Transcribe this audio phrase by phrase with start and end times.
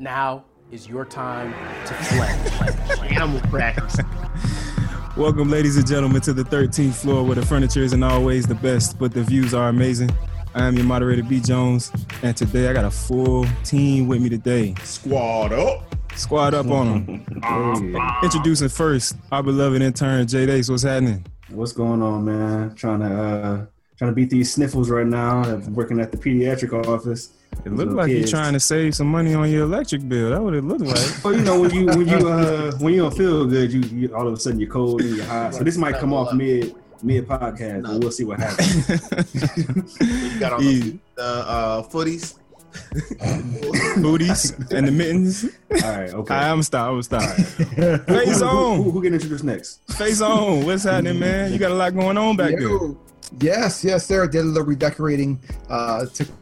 [0.00, 1.52] Now is your time
[1.84, 3.08] to play.
[3.10, 3.98] Animal crackers.
[5.14, 8.98] Welcome, ladies and gentlemen, to the 13th floor where the furniture isn't always the best,
[8.98, 10.08] but the views are amazing.
[10.54, 11.38] I am your moderator, B.
[11.38, 14.74] Jones, and today I got a full team with me today.
[14.84, 15.94] Squad up.
[16.16, 18.08] Squad up on them.
[18.22, 20.70] Introducing first our beloved intern, Jay Dace.
[20.70, 21.26] What's happening?
[21.50, 22.74] What's going on, man?
[22.74, 23.66] Trying to uh
[23.98, 25.42] trying to beat these sniffles right now.
[25.42, 27.34] I'm working at the pediatric office.
[27.64, 30.30] It looked like you're trying to save some money on your electric bill.
[30.30, 31.00] That's what it looked like.
[31.24, 34.14] Well, you know when you when you uh when you don't feel good, you, you
[34.14, 35.54] all of a sudden you're cold and you're hot.
[35.54, 38.88] So this might come off mid mid podcast, but we'll see what happens.
[40.00, 42.36] You got on the, the uh, footies.
[44.00, 45.44] Booties and the mittens.
[45.44, 46.34] All right, okay.
[46.34, 46.92] I'm stop.
[46.92, 47.22] I'm stop.
[47.22, 48.76] who, Face who, on.
[48.76, 49.80] who, who getting introduced next?
[49.94, 50.64] Face on.
[50.64, 51.52] What's happening, man?
[51.52, 52.94] You got a lot going on back there.
[53.40, 54.26] Yes, yes, sir.
[54.26, 55.40] Did a little redecorating.
[55.68, 56.32] Uh, took a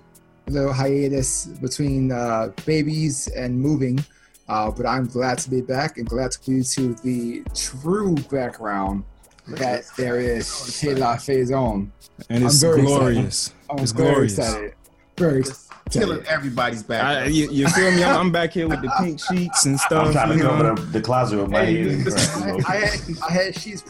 [0.50, 4.04] little hiatus between uh, babies and moving.
[4.48, 9.04] Uh, but I'm glad to be back and glad to be to the true background
[9.48, 10.46] that there is
[10.78, 11.90] Chez La Faison.
[12.30, 13.52] And it's I'm very glorious.
[13.70, 14.38] I'm It's very glorious.
[14.38, 14.74] excited.
[15.16, 15.44] Very
[15.90, 17.02] Killing everybody's back.
[17.02, 18.04] I, you, you feel me?
[18.04, 20.06] I'm, I'm back here with the pink sheets and stuff.
[20.06, 20.26] I'm stuff.
[20.26, 21.86] trying to You cover the, the closet with my Hey, head.
[21.92, 22.64] and listen, crap, you know.
[22.68, 23.82] I, I had I had sheets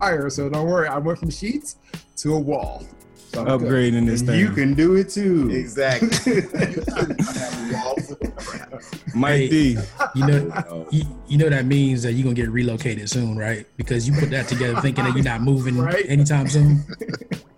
[0.00, 0.88] prior, so don't worry.
[0.88, 1.76] I went from sheets
[2.16, 2.84] to a wall.
[3.32, 4.40] So Upgrading this And thing.
[4.40, 5.50] you can do it too.
[5.50, 6.42] exactly.
[9.14, 9.48] Mike Hey.
[9.48, 9.78] D.
[10.14, 13.66] You know, you, you know that means that you're gonna get relocated soon, right?
[13.76, 16.04] Because you put that together thinking that you're not moving Right.
[16.08, 16.84] anytime soon.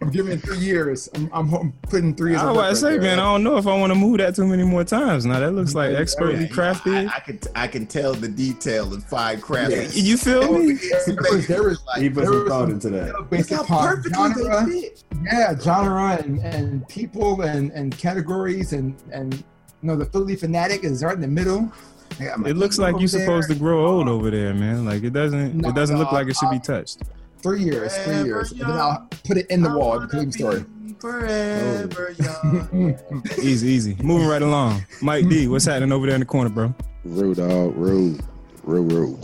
[0.01, 1.09] I'm giving it three years.
[1.15, 2.41] I'm, I'm home- putting three years.
[2.41, 3.17] I of was work about to say, right there.
[3.17, 5.27] man, I don't know if I want to move that too many more times.
[5.27, 7.11] Now that looks like expertly I, crafted.
[7.15, 9.73] I can I can tell the detail in fine craft.
[9.73, 9.89] Yeah.
[9.93, 10.75] You feel me?
[11.07, 13.29] There was, there was He put There some was thought into that.
[13.31, 14.91] Based how upon perfectly genre, they
[15.25, 19.43] yeah, genre and, and people and, and categories and and you
[19.83, 21.73] know the Phillie Phanatic is right in the middle.
[22.21, 24.85] I It looks like you're supposed to grow old over there, man.
[24.85, 25.57] Like it doesn't.
[25.57, 27.03] No, It doesn't look like it should be I- touched.
[27.43, 28.71] Three years, three Forever years, and then.
[28.71, 29.89] I'll put it in the I wall.
[29.91, 30.61] wanna The Cleveland story.
[30.61, 32.99] be Forever young.
[33.43, 33.97] Easy, easy.
[34.03, 34.85] Moving right along.
[35.01, 36.75] Mike D, what's happening over there in the corner, bro?
[37.05, 38.17] Real dog, real,
[38.65, 39.19] real, real.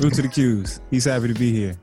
[0.00, 0.80] Root to the cues.
[0.90, 1.76] He's happy to be here.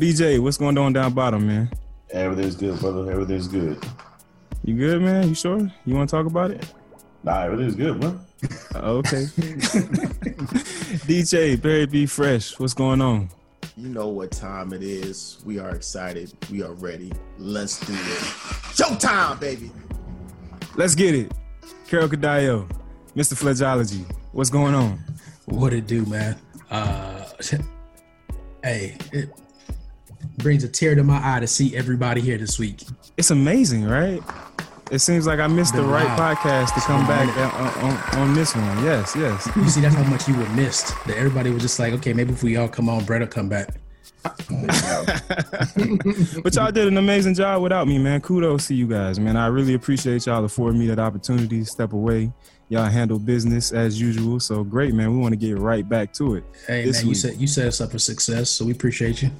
[0.00, 1.70] BJ, what's going on down bottom, man?
[2.10, 3.10] Everything's good, brother.
[3.12, 3.78] Everything's good.
[4.64, 5.28] You good, man?
[5.28, 5.70] You sure?
[5.84, 6.66] You want to talk about it?
[7.22, 8.18] Nah, everything's good, bro.
[8.74, 9.24] Uh, okay.
[11.06, 12.06] DJ, Barry B.
[12.06, 13.28] Fresh, what's going on?
[13.76, 15.38] You know what time it is.
[15.46, 16.32] We are excited.
[16.50, 17.10] We are ready.
[17.38, 18.20] Let's do it.
[18.76, 19.70] Showtime, baby.
[20.76, 21.32] Let's get it.
[21.88, 22.68] Carol Cadillo,
[23.16, 23.34] Mr.
[23.34, 24.98] Fledgeology, what's going on?
[25.46, 26.36] What it do, man?
[26.70, 27.24] Uh,
[28.62, 29.30] hey, it
[30.36, 32.82] brings a tear to my eye to see everybody here this week.
[33.16, 34.22] It's amazing, right?
[34.90, 36.38] It seems like I missed the right wild.
[36.38, 38.84] podcast to come back on, on, on this one.
[38.84, 39.48] Yes, yes.
[39.56, 40.94] You see, that's how much you were missed.
[41.06, 43.48] That everybody was just like, okay, maybe if we all come on, Brett will come
[43.48, 43.68] back.
[46.42, 48.20] but y'all did an amazing job without me, man.
[48.20, 49.36] Kudos to you guys, man.
[49.36, 52.32] I really appreciate y'all affording me that opportunity to step away.
[52.68, 54.40] Y'all handle business as usual.
[54.40, 55.12] So great, man.
[55.12, 56.44] We want to get right back to it.
[56.66, 57.16] Hey, man, you week.
[57.16, 59.30] set you set us up for success, so we appreciate you.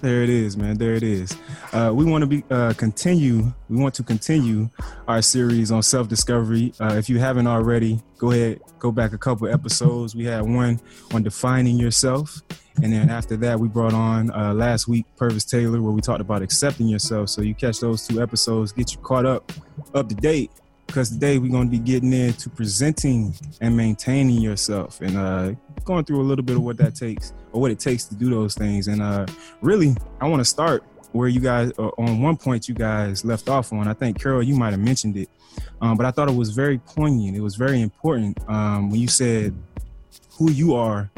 [0.00, 0.76] There it is, man.
[0.76, 1.36] There it is.
[1.72, 3.52] Uh, we want to be uh, continue.
[3.68, 4.68] We want to continue
[5.08, 6.72] our series on self discovery.
[6.78, 10.14] Uh, if you haven't already, go ahead, go back a couple episodes.
[10.14, 10.80] We had one
[11.14, 12.42] on defining yourself,
[12.82, 16.20] and then after that, we brought on uh, last week Purvis Taylor, where we talked
[16.20, 17.30] about accepting yourself.
[17.30, 19.50] So you catch those two episodes, get you caught up,
[19.94, 20.50] up to date.
[20.86, 25.52] Because today we're going to be getting into presenting and maintaining yourself, and uh,
[25.84, 28.28] going through a little bit of what that takes or what it takes to do
[28.28, 28.86] those things.
[28.86, 29.24] And uh,
[29.62, 33.48] really, I want to start where you guys, uh, on one point, you guys left
[33.48, 33.88] off on.
[33.88, 35.30] I think, Carol, you might have mentioned it,
[35.80, 37.34] um, but I thought it was very poignant.
[37.34, 39.54] It was very important um, when you said
[40.32, 41.10] who you are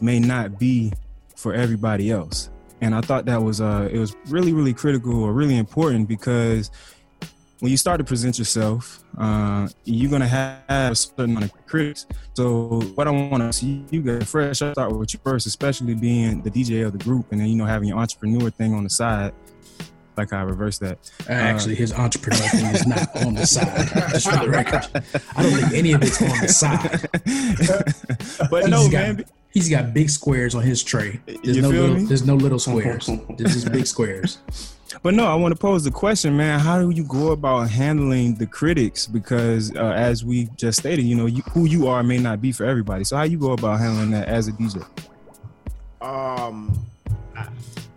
[0.00, 0.94] may not be
[1.36, 2.48] for everybody else.
[2.80, 6.70] And I thought that was uh, it was really, really critical or really important because
[7.60, 12.06] when you start to present yourself, uh, you're gonna have a certain amount of critics.
[12.34, 14.62] So what I want to see you get fresh.
[14.62, 17.56] I'll start with you first, especially being the DJ of the group, and then you
[17.56, 19.32] know having your entrepreneur thing on the side.
[20.16, 20.98] Like I reversed that.
[21.28, 23.88] Uh, Actually, his entrepreneur thing is not on the side.
[24.12, 25.02] Just for the record,
[25.36, 27.08] I don't think any of it's on the side.
[28.50, 29.24] but He's no, got- man.
[29.52, 31.20] He's got big squares on his tray.
[31.26, 32.04] There's You no feel little, me?
[32.04, 33.06] there's no little squares.
[33.36, 34.38] There's just big squares.
[35.02, 36.58] But no, I want to pose the question, man.
[36.60, 39.06] How do you go about handling the critics?
[39.06, 42.52] Because uh, as we just stated, you know, you, who you are may not be
[42.52, 43.04] for everybody.
[43.04, 44.84] So how you go about handling that as a DJ?
[46.00, 46.84] um
[47.36, 47.48] I-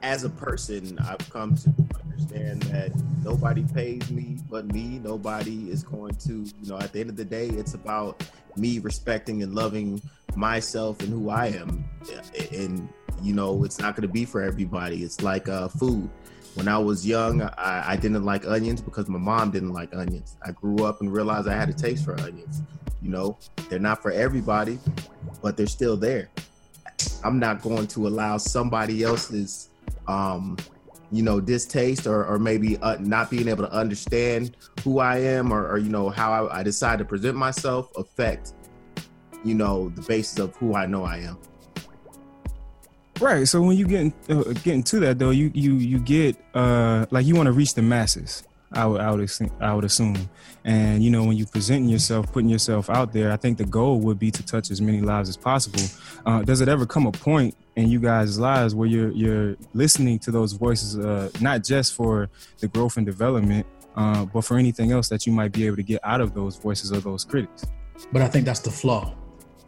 [0.03, 2.91] as a person i've come to understand that
[3.23, 4.99] nobody pays me but me.
[4.99, 8.23] Nobody is going to, you know, at the end of the day, it's about
[8.55, 10.01] me respecting and loving
[10.35, 11.83] myself and who I am.
[12.53, 12.87] And,
[13.21, 15.03] you know, it's not going to be for everybody.
[15.03, 16.09] It's like uh, food.
[16.55, 20.37] When I was young, I, I didn't like onions because my mom didn't like onions.
[20.43, 22.61] I grew up and realized I had a taste for onions.
[23.01, 23.37] You know,
[23.69, 24.79] they're not for everybody,
[25.41, 26.29] but they're still there.
[27.23, 29.69] I'm not going to allow somebody else's
[30.07, 30.57] um,
[31.11, 35.51] you know distaste or, or maybe uh, not being able to understand who i am
[35.51, 38.53] or, or you know how I, I, decide to present myself affect
[39.43, 41.37] you know the basis of who i know i am
[43.19, 47.05] right so when you get uh, getting to that though you you you get uh
[47.11, 48.43] like you want to reach the masses
[48.75, 49.29] I would, I would,
[49.61, 50.29] I would assume.
[50.65, 53.99] And you know, when you presenting yourself, putting yourself out there, I think the goal
[54.01, 55.81] would be to touch as many lives as possible.
[56.25, 60.19] Uh, does it ever come a point in you guys' lives where you're you're listening
[60.19, 62.29] to those voices, uh, not just for
[62.59, 63.65] the growth and development,
[63.95, 66.57] uh, but for anything else that you might be able to get out of those
[66.57, 67.65] voices or those critics?
[68.11, 69.13] But I think that's the flaw.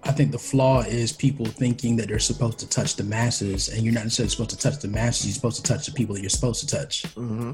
[0.03, 3.83] I think the flaw is people thinking that they're supposed to touch the masses, and
[3.83, 5.25] you're not necessarily supposed to touch the masses.
[5.25, 7.03] You're supposed to touch the people that you're supposed to touch.
[7.15, 7.53] Mm-hmm.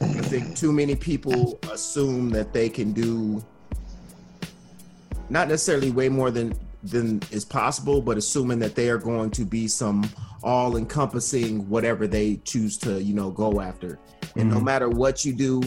[0.00, 3.42] I think too many people assume that they can do
[5.30, 9.44] not necessarily way more than than is possible, but assuming that they are going to
[9.44, 10.08] be some
[10.42, 13.98] all encompassing whatever they choose to, you know, go after.
[14.36, 14.54] And mm-hmm.
[14.54, 15.62] no matter what you do,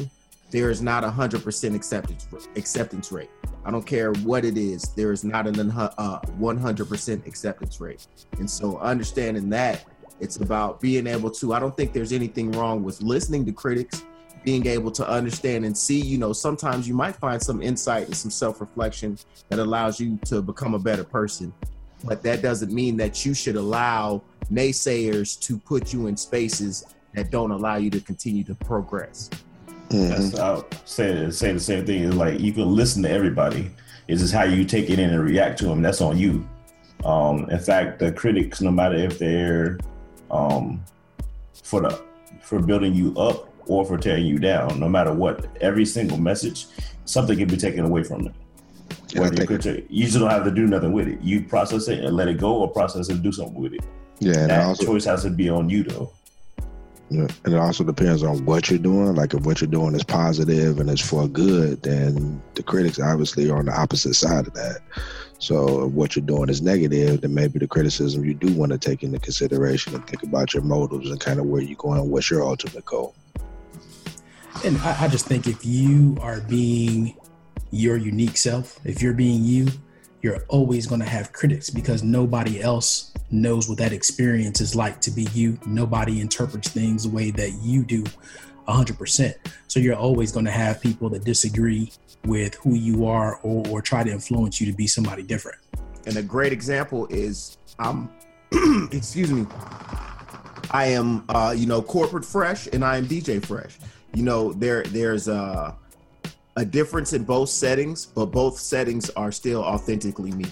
[0.52, 3.30] there is not a hundred percent acceptance acceptance rate.
[3.66, 4.94] I don't care what it is.
[4.96, 8.08] There is not an uh, 100% acceptance rate.
[8.40, 9.86] And so understanding that
[10.20, 14.04] it's about being able to, I don't think there's anything wrong with listening to critics
[14.44, 18.16] being able to understand and see, you know, sometimes you might find some insight and
[18.16, 19.18] some self reflection
[19.50, 21.54] that allows you to become a better person.
[22.06, 27.30] But that doesn't mean that you should allow naysayers to put you in spaces that
[27.30, 29.30] don't allow you to continue to progress.
[29.90, 30.10] Mm-hmm.
[30.10, 32.04] That's I'll say, say the same thing.
[32.04, 33.72] Is like you can listen to everybody.
[34.08, 35.82] It's just how you take it in and react to them.
[35.82, 36.48] That's on you.
[37.06, 39.80] Um, in fact, the critics, no matter if they're
[40.32, 40.84] um,
[41.64, 42.02] for the
[42.42, 45.46] for building you up or for tearing you down, no matter what.
[45.62, 46.66] Every single message,
[47.06, 48.34] something can be taken away from it.
[49.10, 51.20] Yeah, you, could, you just don't have to do nothing with it.
[51.22, 53.82] You process it and let it go, or process it and do something with it.
[54.20, 56.12] Yeah, that also, choice has to be on you, though.
[57.10, 59.16] And it also depends on what you're doing.
[59.16, 63.50] Like if what you're doing is positive and it's for good, then the critics obviously
[63.50, 64.80] are on the opposite side of that.
[65.40, 68.78] So if what you're doing is negative, then maybe the criticism you do want to
[68.78, 72.30] take into consideration and think about your motives and kind of where you're going, what's
[72.30, 73.16] your ultimate goal.
[74.64, 77.16] And I, I just think if you are being
[77.72, 79.68] your unique self, if you're being you,
[80.22, 85.02] you're always going to have critics because nobody else knows what that experience is like
[85.02, 85.60] to be you.
[85.66, 88.04] Nobody interprets things the way that you do
[88.68, 89.34] 100%.
[89.68, 91.92] So you're always going to have people that disagree
[92.26, 95.60] with who you are or, or try to influence you to be somebody different.
[96.06, 98.10] And a great example is I'm,
[98.52, 99.46] um, excuse me,
[100.72, 103.78] I am, uh, you know, corporate fresh and I am DJ fresh
[104.14, 105.76] you know there there's a
[106.56, 110.46] a difference in both settings, but both settings are still authentically me.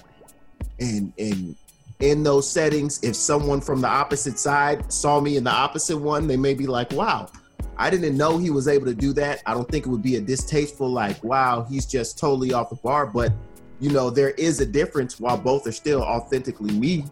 [0.79, 1.55] And and
[1.99, 6.27] in those settings, if someone from the opposite side saw me in the opposite one,
[6.27, 7.29] they may be like, "Wow,
[7.77, 10.15] I didn't know he was able to do that." I don't think it would be
[10.15, 13.33] a distasteful like, "Wow, he's just totally off the bar." But
[13.79, 17.05] you know, there is a difference while both are still authentically me.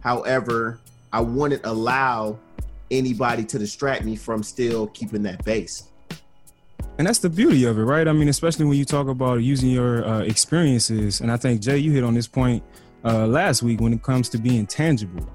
[0.00, 0.80] However,
[1.12, 2.38] I wouldn't allow
[2.90, 5.84] anybody to distract me from still keeping that base
[6.96, 9.70] and that's the beauty of it right i mean especially when you talk about using
[9.70, 12.62] your uh, experiences and i think jay you hit on this point
[13.04, 15.26] uh, last week when it comes to being tangible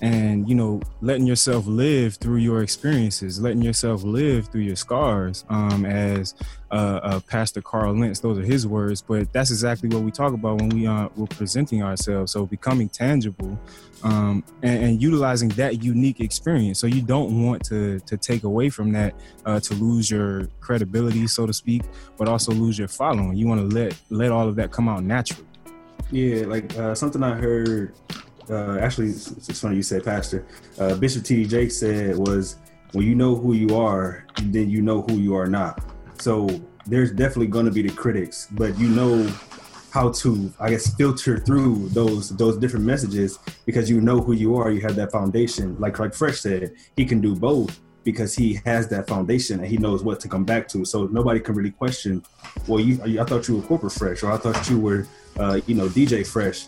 [0.00, 5.44] and you know letting yourself live through your experiences letting yourself live through your scars
[5.48, 6.34] um, as
[6.72, 10.32] uh, uh, pastor carl lentz those are his words but that's exactly what we talk
[10.32, 12.32] about when we are uh, we're presenting ourselves.
[12.32, 13.58] So becoming tangible
[14.02, 16.78] um, and, and, utilizing that unique experience.
[16.78, 19.14] So you don't want to to take away from that
[19.46, 21.82] uh, to lose your credibility so to speak
[22.16, 23.36] but also lose your following.
[23.36, 25.46] You want to let let all of that come out naturally
[26.12, 27.94] yeah like uh, something i heard
[28.50, 30.44] uh, actually, it's funny you said pastor.
[30.78, 31.46] Uh, Bishop T.D.
[31.46, 32.56] Jakes said was
[32.92, 35.82] when you know who you are, then you know who you are not.
[36.18, 36.48] So
[36.86, 39.26] there's definitely going to be the critics, but you know
[39.90, 44.56] how to, I guess, filter through those those different messages because you know who you
[44.56, 44.70] are.
[44.70, 45.78] You have that foundation.
[45.78, 49.76] Like like Fresh said, he can do both because he has that foundation and he
[49.76, 50.84] knows what to come back to.
[50.84, 52.24] So nobody can really question.
[52.66, 55.06] Well, you, I thought you were corporate fresh, or I thought you were,
[55.38, 56.66] uh, you know, DJ fresh.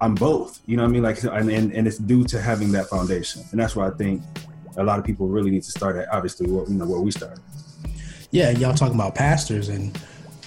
[0.00, 0.60] I'm both.
[0.66, 1.02] You know what I mean?
[1.02, 4.22] Like, and, and, and it's due to having that foundation, and that's why I think
[4.76, 6.12] a lot of people really need to start at.
[6.12, 7.38] Obviously, what you know where we started.
[8.30, 9.96] Yeah, y'all talking about pastors and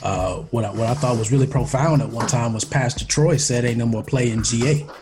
[0.04, 3.38] uh, what I, what I thought was really profound at one time was Pastor Troy
[3.38, 4.86] said, "Ain't no more play in GA."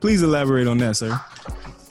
[0.00, 1.20] Please elaborate on that, sir.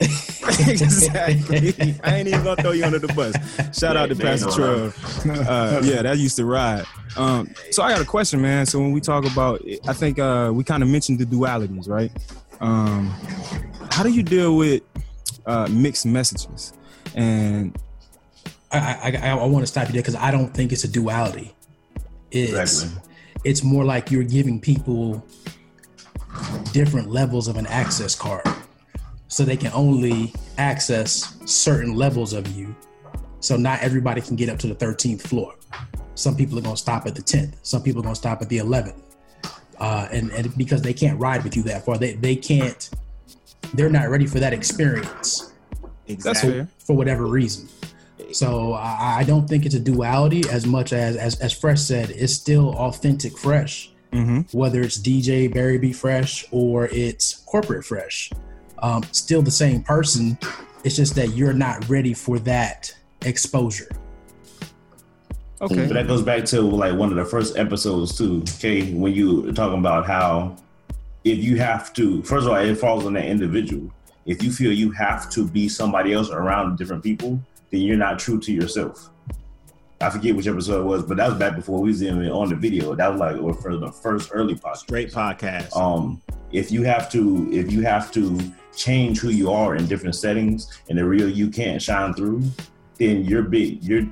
[0.00, 1.74] exactly.
[2.04, 3.34] I ain't even gonna throw you under the bus.
[3.78, 4.92] Shout out to They- they Pastor Troy.
[5.32, 6.84] Uh, yeah, that used to ride.
[7.16, 8.66] Um, so I got a question, man.
[8.66, 12.12] So when we talk about, I think uh, we kind of mentioned the dualities, right?
[12.60, 13.08] Um,
[13.90, 14.82] how do you deal with
[15.46, 16.72] uh, mixed messages?
[17.14, 17.76] And
[18.72, 18.78] I
[19.22, 21.54] I, I, I want to stop you there because I don't think it's a duality.
[22.30, 23.02] It's Exactly.
[23.44, 25.24] it's more like you're giving people
[26.72, 28.46] different levels of an access card,
[29.28, 32.74] so they can only access certain levels of you.
[33.46, 35.54] So not everybody can get up to the 13th floor.
[36.16, 37.54] Some people are going to stop at the 10th.
[37.62, 39.00] Some people are going to stop at the 11th.
[39.78, 42.90] Uh, and, and because they can't ride with you that far, they, they can't,
[43.74, 45.52] they're not ready for that experience
[46.08, 46.50] Exactly.
[46.50, 46.68] fair.
[46.80, 47.68] for whatever reason.
[48.32, 52.10] So I, I don't think it's a duality as much as, as as Fresh said,
[52.10, 53.92] it's still authentic Fresh.
[54.10, 54.58] Mm-hmm.
[54.58, 58.32] Whether it's DJ Barry B Fresh or it's corporate Fresh,
[58.80, 60.36] um, still the same person.
[60.82, 62.92] It's just that you're not ready for that
[63.26, 63.90] exposure.
[65.60, 65.86] Okay.
[65.86, 68.42] But that goes back to like one of the first episodes too.
[68.56, 70.56] Okay, when you were talking about how
[71.24, 73.90] if you have to, first of all, it falls on that individual.
[74.26, 77.40] If you feel you have to be somebody else around different people,
[77.70, 79.10] then you're not true to yourself.
[80.00, 82.50] I forget which episode it was, but that was back before we was even on
[82.50, 82.94] the video.
[82.94, 84.76] That was like or for the first early podcast.
[84.76, 85.74] Straight podcast.
[85.76, 86.20] um
[86.52, 88.38] if you have to if you have to
[88.76, 92.42] change who you are in different settings and the real you can't shine through
[92.98, 94.02] then you're big you're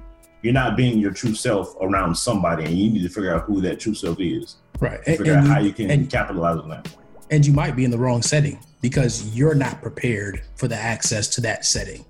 [0.43, 3.61] you're not being your true self around somebody and you need to figure out who
[3.61, 5.01] that true self is Right.
[5.07, 6.89] And, figure and out how you- you can and- capitalize on that
[7.31, 11.27] and you might be in the wrong setting because you're not prepared for the access
[11.29, 12.05] to that setting.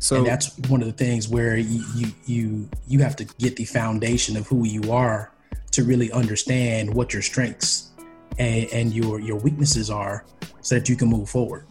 [0.00, 3.54] So and that's one of the things where you, you you you have to get
[3.54, 5.30] the foundation of who you are
[5.70, 7.90] to really understand what your strengths
[8.38, 10.24] and, and your your weaknesses are
[10.62, 11.64] so that you can move forward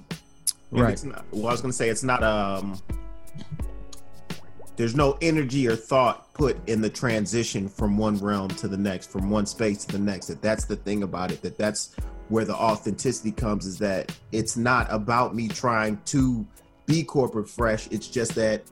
[0.72, 1.04] right.
[1.04, 2.24] not- well, I was gonna say it's not.
[2.24, 2.80] Um,
[4.82, 9.12] there's no energy or thought put in the transition from one realm to the next,
[9.12, 10.26] from one space to the next.
[10.26, 11.44] That that's the thing about it.
[11.44, 11.96] That that's
[12.30, 13.68] where the authenticity comes.
[13.68, 16.48] Is that it's not about me trying to
[16.88, 17.90] be corporate fresh.
[17.92, 18.64] It's just that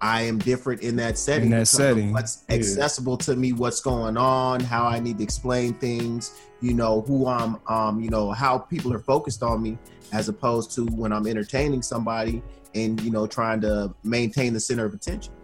[0.00, 1.52] I am different in that setting.
[1.52, 2.54] In that setting, what's yeah.
[2.54, 6.40] accessible to me, what's going on, how I need to explain things.
[6.62, 7.58] You know who I'm.
[7.66, 9.76] Um, you know how people are focused on me
[10.14, 12.42] as opposed to when I'm entertaining somebody
[12.74, 15.34] and you know trying to maintain the center of attention.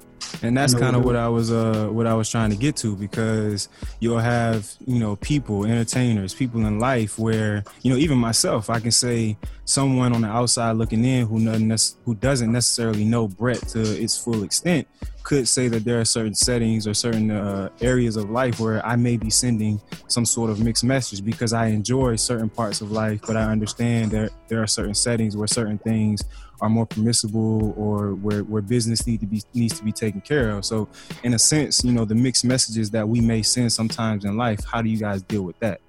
[0.43, 2.97] And that's kind of what I was uh what I was trying to get to
[2.97, 3.69] because
[4.01, 8.81] you'll have you know people entertainers people in life where you know even myself I
[8.81, 13.61] can say someone on the outside looking in who nec- who doesn't necessarily know Brett
[13.69, 14.87] to its full extent
[15.23, 18.97] could say that there are certain settings or certain uh, areas of life where I
[18.97, 23.21] may be sending some sort of mixed message because I enjoy certain parts of life
[23.27, 26.23] but I understand that there are certain settings where certain things
[26.61, 30.51] are more permissible or where, where business need to be needs to be taken care
[30.51, 30.65] of.
[30.65, 30.89] So
[31.23, 34.61] in a sense, you know, the mixed messages that we may send sometimes in life,
[34.65, 35.81] how do you guys deal with that?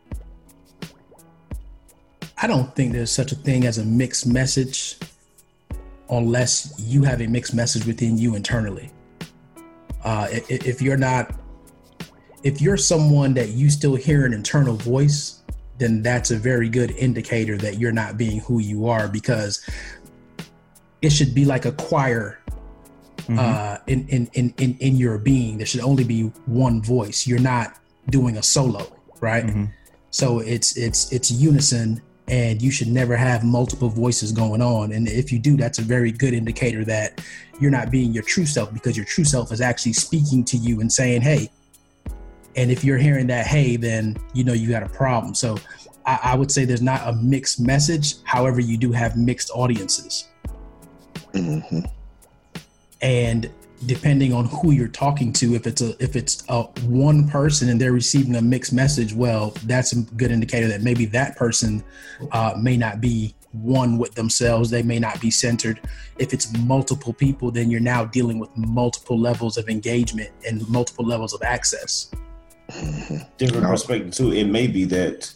[2.41, 4.97] i don't think there's such a thing as a mixed message
[6.09, 8.89] unless you have a mixed message within you internally
[10.05, 11.33] uh, i- i- if you're not
[12.43, 15.41] if you're someone that you still hear an internal voice
[15.79, 19.61] then that's a very good indicator that you're not being who you are because
[21.01, 22.39] it should be like a choir
[23.27, 23.37] Mhm.
[23.37, 25.57] uh, in, in, in, in, in your being.
[25.57, 27.27] There should only be one voice.
[27.27, 27.75] You're not
[28.09, 28.87] doing a solo,
[29.21, 29.45] right?
[29.45, 29.69] Mhm.
[30.09, 34.91] So it's it's it's unison, and you should never have multiple voices going on.
[34.91, 37.21] And if you do, that's a very good indicator that
[37.59, 40.81] you're not being your true self because your true self is actually speaking to you
[40.81, 41.49] and saying, "Hey."
[42.55, 45.35] And if you're hearing that, "Hey," then you know you got a problem.
[45.35, 45.57] So
[46.07, 48.15] I, I would say there's not a mixed message.
[48.23, 50.25] However, you do have mixed audiences
[51.33, 51.79] hmm
[53.01, 53.49] and
[53.85, 57.79] depending on who you're talking to if it's a if it's a one person and
[57.79, 61.81] they're receiving a mixed message well that's a good indicator that maybe that person
[62.33, 64.69] uh, may not be one with themselves.
[64.69, 65.81] They may not be centered.
[66.19, 71.05] If it's multiple people then you're now dealing with multiple levels of engagement and multiple
[71.05, 72.11] levels of access.
[73.37, 73.69] Different No.
[73.69, 74.33] perspective too.
[74.33, 75.31] It may be that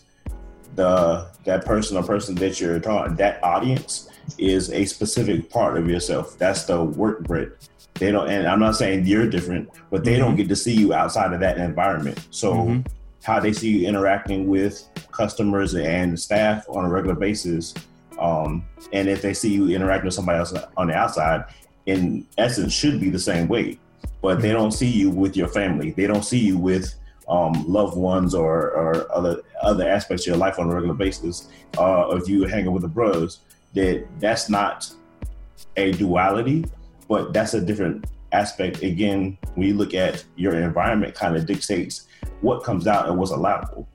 [0.75, 5.89] the that person or person that you're talking that audience is a specific part of
[5.89, 7.49] yourself that's the work Brett
[7.95, 10.93] they don't and i'm not saying you're different but they don't get to see you
[10.93, 12.85] outside of that environment so Mhm.
[13.23, 17.73] how they see you interacting with customers and staff on a regular basis
[18.19, 18.63] um,
[18.93, 21.43] and if they see you interacting with somebody else on the outside
[21.85, 23.77] in essence should be the same way,
[24.21, 25.91] but they don't see you with your family.
[25.91, 26.93] They don't see you with
[27.27, 31.49] um, loved ones or, or other other aspects of your life on a regular basis.
[31.77, 33.39] Uh, if you hanging with the bros,
[33.73, 34.91] that that's not
[35.77, 36.65] a duality,
[37.07, 38.83] but that's a different aspect.
[38.83, 42.07] Again, when you look at your environment, kind of dictates
[42.41, 43.87] what comes out and what's allowable.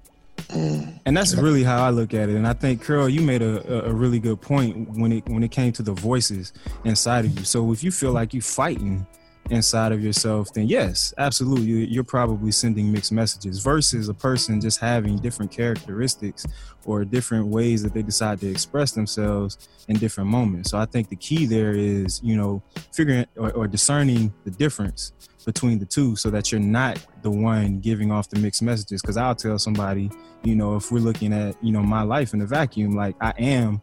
[0.50, 0.98] Mm.
[1.04, 2.36] And that's really how I look at it.
[2.36, 5.42] And I think, Curl, you made a, a, a really good point when it when
[5.42, 6.52] it came to the voices
[6.84, 7.44] inside of you.
[7.44, 9.06] So if you feel like you're fighting
[9.50, 13.60] inside of yourself, then yes, absolutely, you- you're probably sending mixed messages.
[13.60, 16.46] Versus a person just having different characteristics
[16.84, 20.70] or different ways that they decide to express themselves in different moments.
[20.70, 22.62] So I think the key there is, you know,
[22.92, 25.12] figuring or, or discerning the difference
[25.44, 29.16] between the two so that you're not the one giving off the mixed messages because
[29.16, 30.10] i'll tell somebody
[30.44, 33.32] you know if we're looking at you know my life in a vacuum like i
[33.38, 33.80] am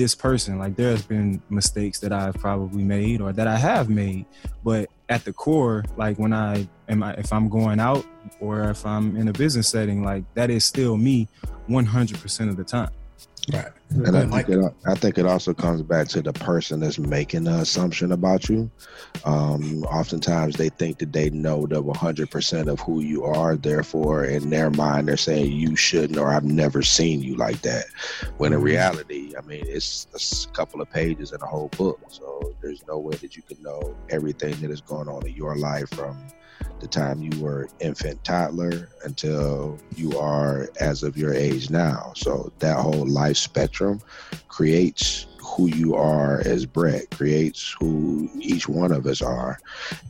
[0.00, 0.58] this person.
[0.58, 4.24] Like there's been mistakes that i've probably made or that i have made
[4.64, 8.04] but at the core like when i am I, if i'm going out
[8.40, 11.28] or if i'm in a business setting like that is still me
[11.68, 12.90] 100% of the time
[13.52, 13.72] Right.
[13.90, 14.46] And I Mike?
[14.46, 18.12] think, it, I think it also comes back to the person that's making the assumption
[18.12, 18.70] about you.
[19.24, 23.56] Um, oftentimes, they think that they know the 100% of who you are.
[23.56, 27.86] Therefore, in their mind, they're saying you shouldn't, or I've never seen you like that.
[28.36, 32.00] When in reality, I mean, it's, it's a couple of pages in a whole book.
[32.08, 35.56] So there's no way that you can know everything that is going on in your
[35.56, 36.16] life from
[36.80, 42.12] the time you were infant toddler until you are as of your age now.
[42.16, 44.00] So that whole life spectrum
[44.48, 49.58] creates who you are as Brett, creates who each one of us are.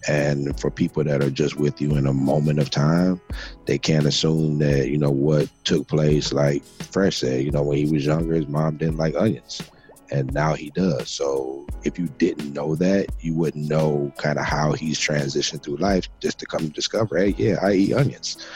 [0.08, 3.20] And for people that are just with you in a moment of time,
[3.66, 7.78] they can't assume that, you know, what took place, like Fresh said, you know, when
[7.78, 9.62] he was younger, his mom didn't like onions.
[10.10, 11.08] And now he does.
[11.08, 15.76] So if you didn't know that, you wouldn't know kind of how he's transitioned through
[15.76, 18.46] life just to come discover, hey, yeah, I eat onions.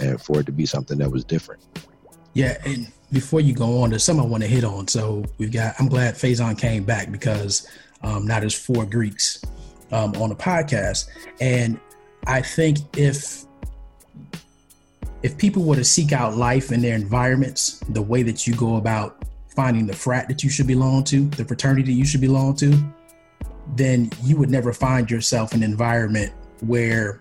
[0.00, 1.62] And for it to be something that was different.
[2.34, 4.88] Yeah, and before you go on, there's something I want to hit on.
[4.88, 5.74] So we've got.
[5.78, 7.66] I'm glad Faison came back because
[8.02, 9.42] um, now there's four Greeks
[9.90, 11.08] um, on the podcast,
[11.40, 11.80] and
[12.26, 13.46] I think if
[15.22, 18.76] if people were to seek out life in their environments, the way that you go
[18.76, 19.15] about
[19.56, 22.78] finding the frat that you should belong to, the fraternity you should belong to,
[23.74, 27.20] then you would never find yourself in an environment where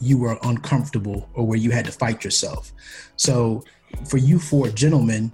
[0.00, 2.72] you were uncomfortable or where you had to fight yourself.
[3.16, 3.64] So
[4.08, 5.32] for you four gentlemen,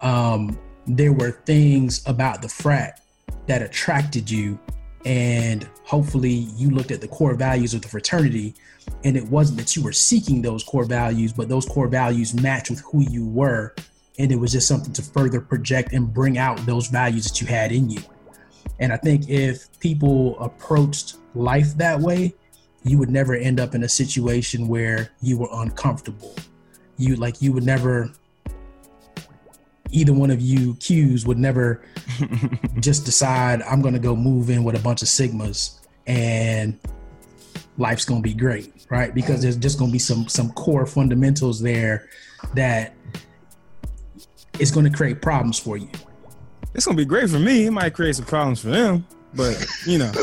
[0.00, 3.00] um, there were things about the frat
[3.46, 4.58] that attracted you,
[5.04, 8.54] and hopefully you looked at the core values of the fraternity,
[9.02, 12.70] and it wasn't that you were seeking those core values, but those core values matched
[12.70, 13.74] with who you were,
[14.18, 17.46] and it was just something to further project and bring out those values that you
[17.46, 18.00] had in you.
[18.80, 22.34] And I think if people approached life that way,
[22.84, 26.34] you would never end up in a situation where you were uncomfortable
[26.96, 28.10] you like you would never
[29.90, 31.82] either one of you Q's would never
[32.80, 36.78] just decide I'm gonna go move in with a bunch of Sigmas and
[37.78, 39.14] life's gonna be great, right?
[39.14, 42.08] Because there's just gonna be some some core fundamentals there
[42.54, 42.94] that
[44.58, 45.88] is gonna create problems for you.
[46.74, 49.98] it's gonna be great for me it might create some problems for them but you
[49.98, 50.12] know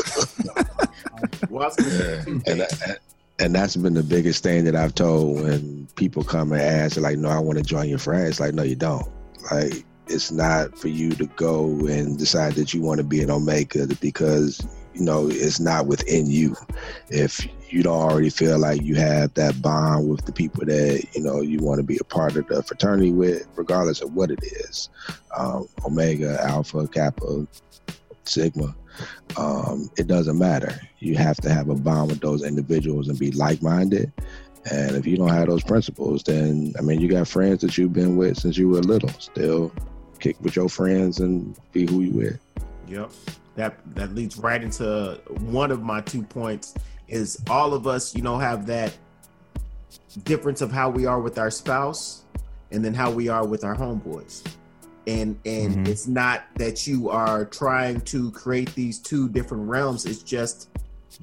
[1.50, 2.98] Well, I was gonna say two and, that-
[3.38, 7.18] and that's been the biggest thing that I've told when people come and ask, like,
[7.18, 8.38] no, I want to join your friends.
[8.38, 9.06] Like, no, you don't.
[9.50, 13.30] Like, it's not for you to go and decide that you want to be an
[13.30, 16.56] Omega because, you know, it's not within you.
[17.08, 21.22] If you don't already feel like you have that bond with the people that, you
[21.22, 24.42] know, you want to be a part of the fraternity with, regardless of what it
[24.42, 24.90] is
[25.36, 27.46] um, Omega, Alpha, Kappa,
[28.24, 28.74] Sigma
[29.36, 30.80] um, it doesn't matter.
[30.98, 34.12] You have to have a bond with those individuals and be like minded.
[34.70, 37.92] And if you don't have those principles, then I mean, you got friends that you've
[37.92, 39.08] been with since you were little.
[39.18, 39.72] Still
[40.20, 42.38] kick with your friends and be who you with.
[42.88, 43.10] Yep.
[43.54, 46.74] That that leads right into one of my two points
[47.08, 48.96] is all of us, you know, have that
[50.24, 52.22] difference of how we are with our spouse
[52.70, 54.42] and then how we are with our homeboys.
[55.06, 55.88] And and Mhm.
[55.88, 60.06] it's not that you are trying to create these two different realms.
[60.06, 60.68] It's just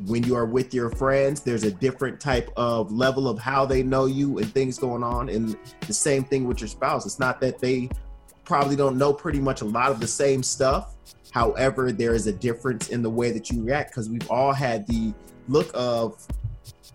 [0.06, 3.82] when you are with your friends, there's a different type of level of how they
[3.82, 5.30] know you and things going on.
[5.30, 7.06] And the same thing with your spouse.
[7.06, 7.90] It's not that they
[8.50, 10.96] probably don't know pretty much a lot of the same stuff.
[11.32, 14.88] However, there is a difference in the way that you react because we've all had
[14.88, 15.14] the
[15.48, 16.18] look of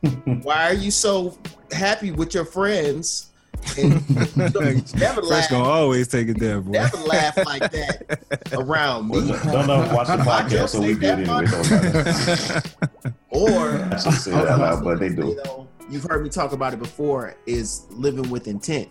[0.42, 1.38] why are you so
[1.72, 3.30] happy with your friends
[3.78, 3.90] And
[4.36, 6.72] never Fresh laugh, gonna always take it there, boy.
[6.72, 8.18] never laugh like that
[8.52, 9.20] around me.
[9.28, 12.62] don't don't know watch the podcast, so we ain't good that anyway.
[13.04, 13.14] Don't.
[13.30, 15.40] Or I should say that loud, but they You do.
[15.44, 17.36] know, you've heard me talk about it before.
[17.46, 18.88] Is living with intent,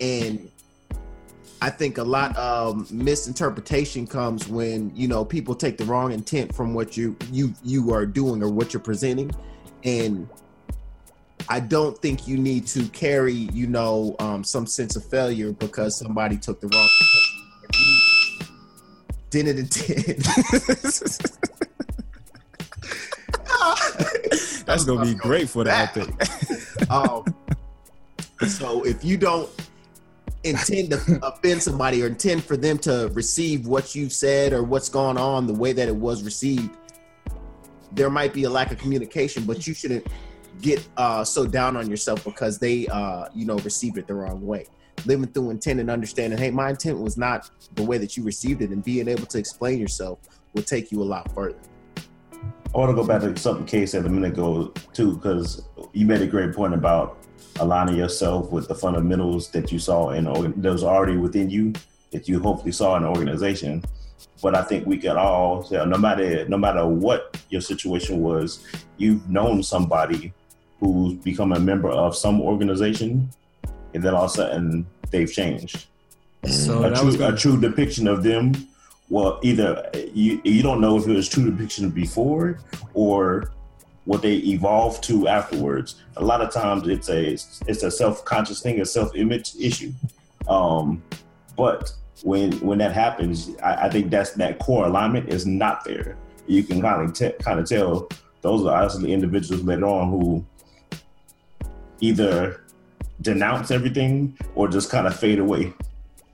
[0.00, 0.50] and
[1.62, 6.52] I think a lot of misinterpretation comes when you know people take the wrong intent
[6.52, 9.30] from what you you you are doing or what you're presenting,
[9.84, 10.28] and
[11.48, 15.96] I don't think you need to carry you know um, some sense of failure because
[15.96, 16.88] somebody took the wrong.
[17.62, 18.00] If you
[19.30, 20.24] Didn't intend.
[24.66, 26.90] That's gonna be great for the outtake.
[26.90, 27.32] um,
[28.48, 29.48] so if you don't
[30.44, 34.88] intend to offend somebody or intend for them to receive what you've said or what's
[34.88, 36.76] going on the way that it was received,
[37.92, 40.06] there might be a lack of communication, but you shouldn't
[40.60, 44.44] get uh, so down on yourself because they, uh, you know, received it the wrong
[44.44, 44.66] way.
[45.06, 48.62] Living through intent and understanding, hey, my intent was not the way that you received
[48.62, 50.18] it, and being able to explain yourself
[50.52, 51.58] will take you a lot further.
[52.74, 56.06] I want to go back to something Kay said a minute ago too, because you
[56.06, 57.18] made a great point about
[57.60, 60.24] aligning yourself with the fundamentals that you saw in
[60.62, 61.72] was already within you
[62.10, 63.82] that you hopefully saw in the organization.
[64.42, 68.64] But I think we can all say, no matter no matter what your situation was,
[68.98, 70.32] you've known somebody
[70.80, 73.30] who's become a member of some organization,
[73.94, 75.86] and then all of a sudden they've changed
[76.44, 78.52] So a true, a true depiction of them.
[79.08, 82.58] Well, either you you don't know if it was true depiction before
[82.94, 83.52] or
[84.04, 86.02] what they evolve to afterwards.
[86.16, 89.92] A lot of times it's a it's a self conscious thing, a self image issue.
[90.48, 91.02] Um,
[91.56, 96.16] but when when that happens, I, I think that's that core alignment is not there.
[96.46, 98.08] You can kind of te- kind of tell
[98.40, 100.44] those are obviously individuals later on who
[102.00, 102.60] either
[103.20, 105.72] denounce everything or just kind of fade away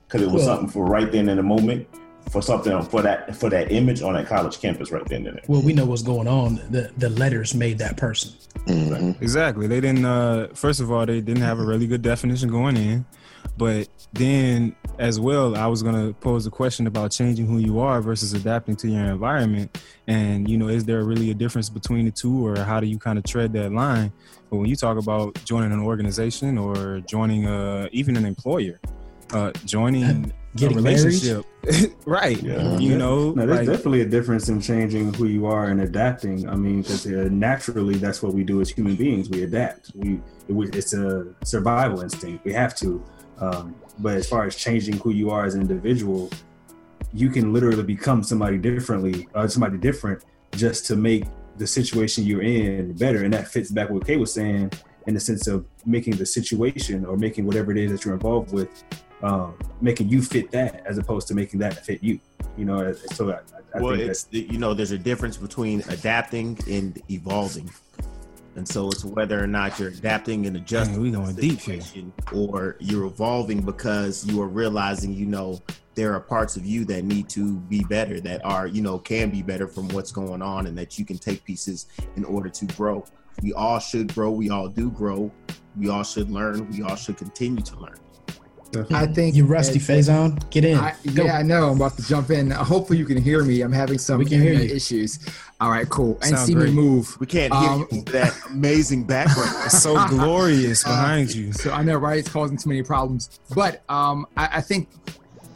[0.07, 1.87] because it was something for right then in the moment
[2.31, 5.43] for something for that for that image on that college campus right then and there.
[5.47, 6.55] Well, we know what's going on.
[6.69, 8.31] The the letters made that person.
[8.65, 9.21] Mhm.
[9.21, 9.67] exactly.
[9.67, 10.05] They didn't.
[10.05, 13.05] Uh, first of all, they didn't have a really good definition going in,
[13.57, 18.01] but then as well, I was gonna pose a question about changing who you are
[18.01, 19.81] versus adapting to your environment.
[20.07, 22.99] And you know, is there really a difference between the two, or how do you
[22.99, 24.11] kind of tread that line?
[24.49, 28.79] But when you talk about joining an organization or joining uh, even an employer,
[29.33, 31.45] uh, joining Getting a relationship,
[32.07, 32.41] right?
[32.41, 32.75] Yeah.
[32.79, 36.49] You know, No, there's like- definitely a difference in changing who you are and adapting.
[36.49, 39.29] I mean, because uh, naturally, that's what we do as human beings.
[39.29, 39.91] We adapt.
[39.93, 42.45] We, we it's a survival instinct.
[42.45, 43.03] We have to.
[43.37, 46.31] Um, but as far as changing who you are as an individual,
[47.13, 50.23] you can literally become somebody differently, uh, somebody different,
[50.55, 51.25] just to make
[51.57, 53.23] the situation you're in better.
[53.23, 54.71] And that fits back what Kay was saying
[55.05, 58.51] in the sense of making the situation or making whatever it is that you're involved
[58.51, 58.83] with,
[59.21, 62.19] um, making you fit that as opposed to making that fit you.
[62.57, 63.39] You know, so I,
[63.77, 67.69] I well, think it's you know, there's a difference between adapting and evolving,
[68.55, 70.95] and so it's whether or not you're adapting and adjusting.
[70.95, 71.81] Man, we the going deep here.
[71.81, 75.61] situation, or you're evolving because you are realizing, you know,
[75.95, 79.29] there are parts of you that need to be better, that are you know can
[79.29, 82.65] be better from what's going on, and that you can take pieces in order to
[82.67, 83.05] grow.
[83.41, 84.31] We all should grow.
[84.31, 85.31] We all do grow.
[85.77, 86.69] We all should learn.
[86.71, 87.95] We all should continue to learn.
[88.71, 90.77] That- I think You rusty that- Faison, get in.
[90.77, 91.69] I, yeah, I know.
[91.69, 92.51] I'm about to jump in.
[92.51, 93.61] Hopefully, you can hear me.
[93.61, 94.73] I'm having some We can hear you.
[94.75, 95.19] issues.
[95.61, 96.17] All right, cool.
[96.21, 96.69] And Sound see great.
[96.69, 97.17] me move.
[97.19, 99.49] We can't hear Um, you that amazing background.
[99.65, 101.51] It's so glorious behind you.
[101.53, 102.19] So I know, right?
[102.19, 103.39] It's causing too many problems.
[103.53, 104.87] But um, I, I think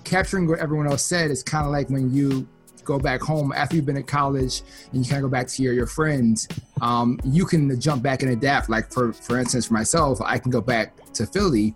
[0.03, 2.47] capturing what everyone else said is kind of like when you
[2.83, 5.63] go back home after you've been at college and you kind of go back to
[5.63, 6.47] your, your friends.
[6.81, 8.69] Um, you can jump back and adapt.
[8.69, 11.75] Like for for instance, for myself, I can go back to Philly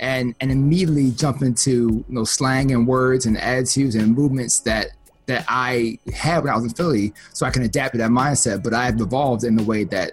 [0.00, 4.88] and and immediately jump into you know slang and words and attitudes and movements that
[5.26, 8.62] that I had when I was in Philly, so I can adapt to that mindset.
[8.62, 10.12] But I've evolved in the way that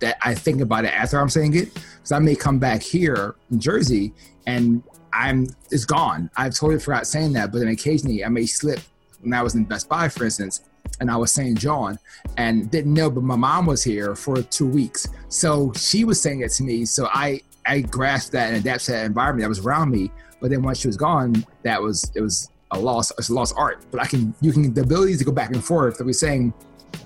[0.00, 3.36] that I think about it after I'm saying it, because I may come back here
[3.50, 4.12] in Jersey
[4.46, 6.30] and I'm it's gone.
[6.36, 8.80] I've totally forgot saying that, but then occasionally I may slip
[9.22, 10.62] when I was in Best Buy, for instance,
[11.00, 11.98] and I was saying jawn
[12.36, 16.40] and didn't know, but my mom was here for two weeks, so she was saying
[16.40, 16.84] it to me.
[16.84, 20.10] So I I grasped that and adapted to that environment that was around me.
[20.40, 23.12] But then once she was gone, that was it was a loss.
[23.12, 23.84] It's a lost art.
[23.90, 25.98] But I can you can the ability to go back and forth.
[25.98, 26.52] That we're saying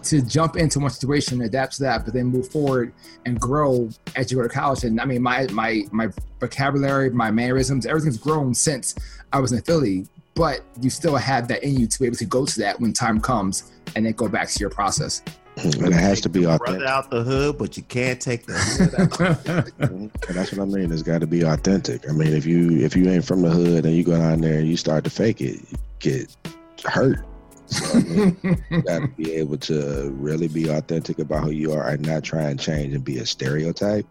[0.05, 2.93] to jump into one situation, adapt to that, but then move forward
[3.25, 4.85] and grow as you go to college.
[4.85, 6.09] And I mean, my my my
[6.41, 8.95] vocabulary, my mannerisms, everything's grown since
[9.33, 10.07] I was in Philly.
[10.37, 12.93] But you still have that in you to be able to go to that when
[12.93, 15.23] time comes, and then go back to your process.
[15.57, 15.85] Mm-hmm.
[15.85, 16.89] And it has to be Brother authentic.
[16.89, 19.67] out the hood, but you can't take the hood out.
[19.77, 20.33] Mm-hmm.
[20.33, 20.93] That's what I mean.
[20.93, 22.09] It's got to be authentic.
[22.09, 24.59] I mean, if you if you ain't from the hood and you go down there
[24.59, 26.37] and you start to fake it, you get
[26.85, 27.25] hurt.
[27.67, 28.37] So I mean,
[28.71, 32.23] you got to be able to really be authentic about who you are and not
[32.23, 34.07] try and change and be a stereotype.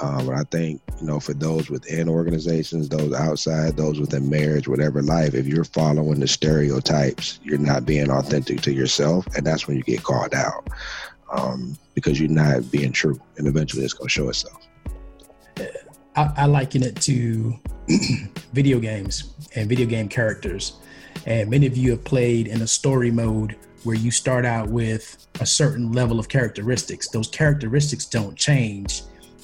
[0.00, 4.66] Um, but I think you know, for those within organizations, those outside, those within marriage,
[4.66, 9.68] whatever life, if you're following the stereotypes, you're not being authentic to yourself, and that's
[9.68, 10.68] when you get called out
[11.30, 14.66] um, because you're not being true, and eventually it's gonna show itself.
[16.16, 17.54] I, I liken it to
[18.52, 20.74] video games and video game characters.
[21.26, 25.26] And many of you have played in a story mode where you start out with
[25.40, 27.08] a certain level of characteristics.
[27.08, 29.02] Those characteristics don't change,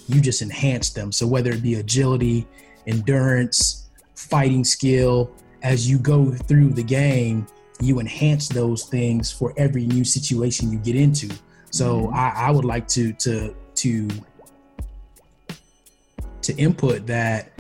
[0.08, 1.12] you just enhance them.
[1.12, 2.46] So, whether it be agility,
[2.86, 5.30] endurance, fighting skill,
[5.62, 7.46] as you go through the game,
[7.80, 11.34] you enhance those things for every new situation you get into.
[11.70, 14.08] So, I, I would like to to to
[16.42, 17.50] to input that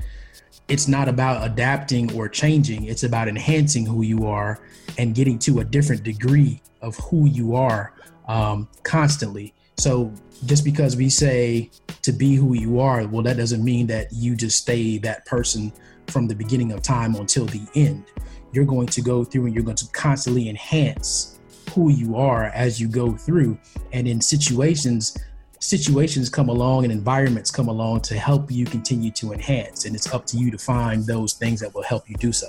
[0.68, 4.60] it's not about adapting or changing it's about enhancing who you are
[4.98, 7.92] and getting to a different degree of who you are
[8.28, 10.12] um, constantly so
[10.44, 11.70] just because we say
[12.02, 15.72] to be who you are well that doesn't mean that you just stay that person
[16.08, 18.04] from the beginning of time until the end.
[18.52, 21.38] You're going to go through and you're going to constantly enhance
[21.72, 23.58] who you are as you go through.
[23.92, 25.16] And in situations
[25.58, 29.84] situations come along and environments come along to help you continue to enhance.
[29.84, 32.46] And it's up to you to find those things that will help you do so.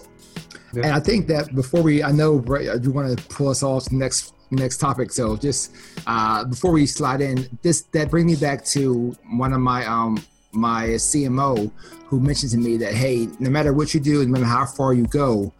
[0.73, 3.79] And I think that before we, I know I do want to pull us all
[3.79, 5.11] to the next next topic.
[5.11, 5.73] So just
[6.05, 10.23] uh, before we slide in, this that brings me back to one of my um
[10.51, 11.71] my CMO
[12.05, 14.93] who mentioned to me that hey, no matter what you do, no matter how far
[14.93, 15.53] you go,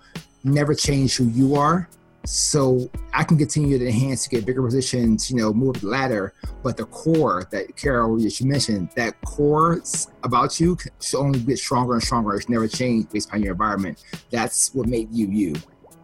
[0.43, 1.89] never change who you are.
[2.25, 6.33] So I can continue to enhance to get bigger positions, you know, move the ladder.
[6.61, 9.81] But the core that Carol, that you mentioned, that core
[10.23, 12.35] about you should only get stronger and stronger.
[12.35, 14.03] It's never change based on your environment.
[14.29, 15.55] That's what made you you.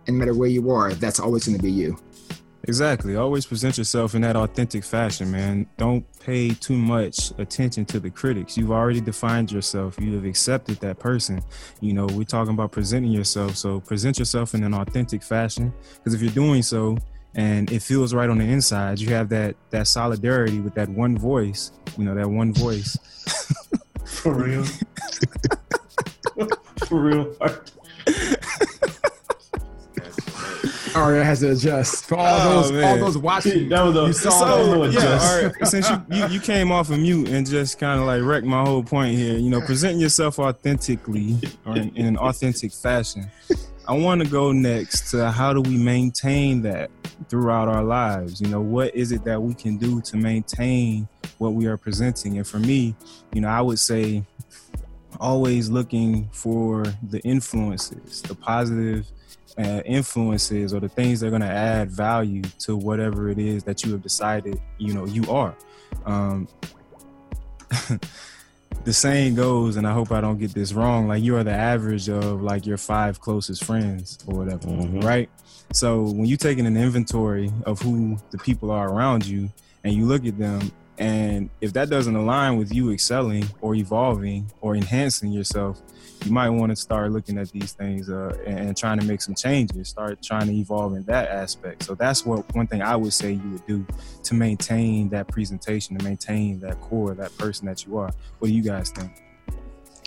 [0.08, 1.98] And no matter where you are, that's always going to be you.
[2.66, 3.18] Exactly.
[3.18, 5.68] Always present yourself in that authentic fashion, man.
[5.78, 8.58] Don't pay too much attention to the critics.
[8.58, 10.00] You've already defined yourself.
[10.00, 11.42] You have accepted that person.
[11.82, 13.58] You know, we're talking about presenting yourself.
[13.58, 15.74] So present yourself in an authentic fashion.
[15.96, 16.98] Because if you're doing so
[17.36, 21.18] and it feels right on the inside, you have that that solidarity with that one
[21.18, 21.72] voice.
[21.98, 22.98] You know, that one voice.
[24.06, 24.66] For real.
[26.88, 27.36] For real.
[30.96, 33.70] Aria has to adjust for all Oh, those all those watching.
[33.70, 34.72] That was a- you saw So, that.
[34.78, 35.26] no yeah, adjust.
[35.44, 35.68] all right.
[35.68, 38.64] Since you, you, you came off of mute and just kind of like wrecked my
[38.64, 43.30] whole point here, you know, presenting yourself authentically or in, in an authentic fashion.
[43.88, 46.90] I want to go next to how do we maintain that
[47.30, 48.40] throughout our lives?
[48.40, 51.08] You know, what is it that we can do to maintain
[51.40, 52.38] what we are presenting?
[52.38, 52.96] And for me,
[53.34, 54.24] you know, I would say
[55.20, 59.06] always looking for the influences, the positive
[59.58, 63.64] uh, influences or the things that are going to add value to whatever it is
[63.64, 65.56] that you have decided you know you are
[66.06, 66.48] um,
[68.84, 71.52] the saying goes and i hope i don't get this wrong like you are the
[71.52, 75.04] average of like your five closest friends or whatever Mhm.
[75.04, 75.30] right
[75.72, 79.50] so when you're taking an inventory of who the people are around you
[79.84, 84.52] and you look at them and if that doesn't align with you excelling or evolving
[84.62, 85.82] or enhancing yourself
[86.26, 89.36] you might want to start looking at these things uh, and, trying to make some
[89.36, 89.90] changes.
[89.90, 91.84] Start trying to evolve in that aspect.
[91.84, 93.86] So that's what one thing i would say you would do
[94.24, 98.12] to maintain that presentation to maintain that core that person that you are.
[98.40, 99.24] What do you guys think?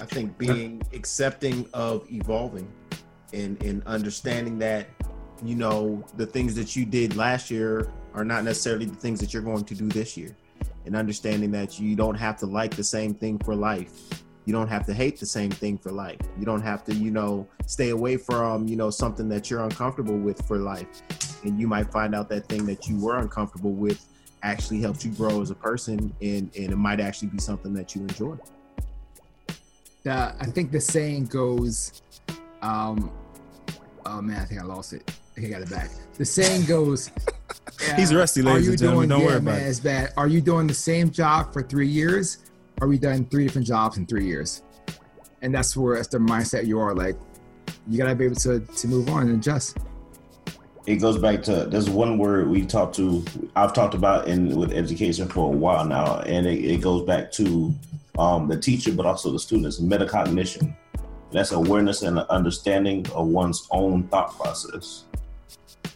[0.01, 2.70] I think being accepting of evolving
[3.33, 4.87] and and understanding that
[5.44, 9.33] you know the things that you did last year are not necessarily the things that
[9.33, 10.35] you're going to do this year
[10.87, 13.90] and understanding that you don't have to like the same thing for life.
[14.44, 16.20] You don't have to hate the same thing for life.
[16.38, 20.16] You don't have to you know stay away from you know something that you're uncomfortable
[20.16, 21.03] with for life.
[21.44, 24.07] And you might find out that thing that you were uncomfortable with
[24.42, 27.94] actually helped you grow as a person and and it might actually be something that
[27.94, 28.37] you enjoy
[30.09, 32.03] I think the saying goes,
[32.62, 33.11] um,
[34.05, 35.11] oh man, I think I lost it.
[35.37, 35.90] I think I got it back.
[36.14, 37.11] The saying goes,
[37.96, 39.09] He's rusty, are ladies you and gentlemen.
[39.09, 39.68] doing- Don't yeah, worry about man, it.
[39.68, 40.12] It's bad.
[40.16, 42.38] Are you doing the same job for three years?
[42.81, 44.62] Or are we done three different jobs in three years?
[45.42, 46.94] And that's where that's the mindset you are.
[46.94, 47.16] Like,
[47.88, 49.77] you gotta be able to to move on and adjust.
[50.87, 54.72] it goes back to there's one word we talked to I've talked about in with
[54.72, 57.75] education for a while now, and it, it goes back to
[58.18, 60.75] um, the teacher, but also the students, metacognition.
[61.33, 65.05] That's awareness and understanding of one's own thought process.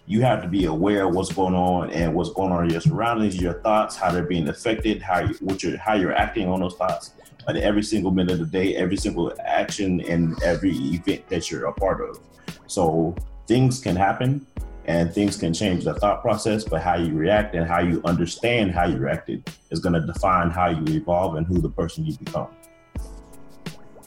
[0.07, 2.81] You have to be aware of what's going on and what's going on in your
[2.81, 6.61] surroundings, your thoughts, how they're being affected, how you, what you're, how you're acting on
[6.61, 7.13] those thoughts,
[7.49, 11.67] at every single minute of the day, every single action, and every event that you're
[11.67, 12.19] a part of.
[12.67, 13.15] So
[13.47, 14.47] things can happen,
[14.87, 18.73] and things can change the thought process, but how you react and how you understand
[18.73, 22.17] how you reacted is going to define how you evolve and who the person you
[22.19, 22.49] become.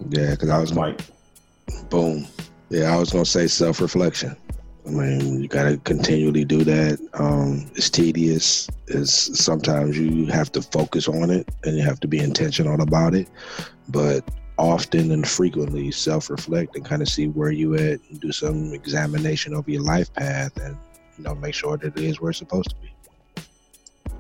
[0.09, 1.01] Yeah, because I was Mike.
[1.89, 2.27] boom.
[2.69, 4.35] Yeah, I was gonna say self reflection.
[4.85, 6.99] I mean, you gotta continually do that.
[7.13, 8.69] Um, it's tedious.
[8.87, 13.15] It's sometimes you have to focus on it and you have to be intentional about
[13.15, 13.29] it.
[13.87, 18.31] But often and frequently, self reflect and kind of see where you at and do
[18.31, 20.77] some examination of your life path and
[21.17, 22.91] you know make sure that it is where it's supposed to be.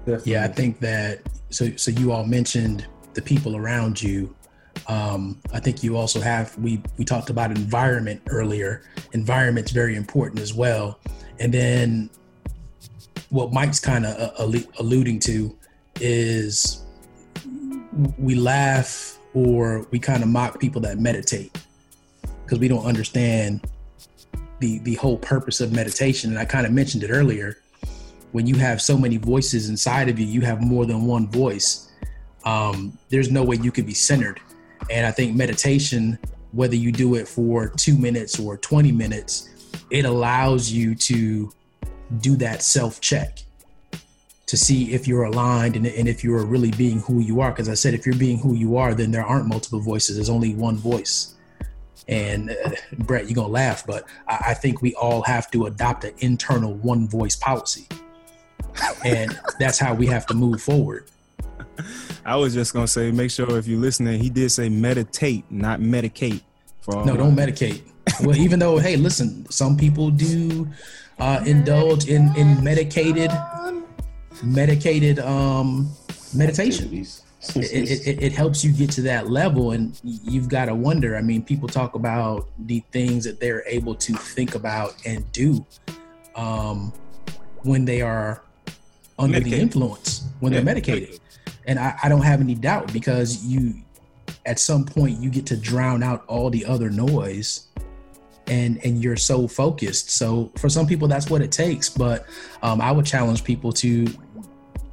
[0.05, 0.31] Definitely.
[0.31, 4.33] Yeah, I think that so so you all mentioned the people around you.
[4.87, 8.83] Um, I think you also have we we talked about environment earlier.
[9.13, 10.99] Environment's very important as well.
[11.39, 12.09] And then
[13.29, 15.55] what Mike's kind of alluding to
[15.99, 16.83] is
[18.17, 21.57] we laugh or we kind of mock people that meditate
[22.43, 23.65] because we don't understand
[24.59, 26.31] the the whole purpose of meditation.
[26.31, 27.57] And I kind of mentioned it earlier.
[28.31, 31.91] When you have so many voices inside of you, you have more than one voice.
[32.45, 34.41] Um, there's no way you could be centered
[34.89, 36.19] and I think meditation,
[36.51, 39.49] whether you do it for two minutes or 20 minutes,
[39.89, 41.51] it allows you to
[42.19, 43.39] do that self check
[44.45, 47.51] to see if you're aligned and, and if you're really being who you are.
[47.51, 50.29] Because I said, if you're being who you are, then there aren't multiple voices, there's
[50.29, 51.35] only one voice.
[52.07, 55.65] And uh, Brett, you're going to laugh, but I, I think we all have to
[55.67, 57.87] adopt an internal one voice policy.
[59.05, 61.09] and that's how we have to move forward.
[62.25, 65.79] I was just gonna say, make sure if you're listening, he did say meditate, not
[65.79, 66.41] medicate.
[66.81, 67.81] For no, don't medicate.
[68.21, 70.67] well, even though, hey, listen, some people do
[71.19, 73.31] uh, indulge in in medicated,
[74.43, 75.91] medicated um,
[76.33, 77.05] meditation.
[77.55, 81.17] It, it, it, helps you get to that level, and you've got to wonder.
[81.17, 85.65] I mean, people talk about the things that they're able to think about and do
[86.37, 86.93] um,
[87.63, 88.43] when they are
[89.19, 89.59] under medicated.
[89.59, 90.59] the influence, when yeah.
[90.59, 91.19] they're medicated
[91.67, 93.75] and I, I don't have any doubt because you
[94.45, 97.67] at some point you get to drown out all the other noise
[98.47, 100.11] and and you're so focused.
[100.11, 102.25] So for some people that's what it takes but
[102.61, 104.05] um, i would challenge people to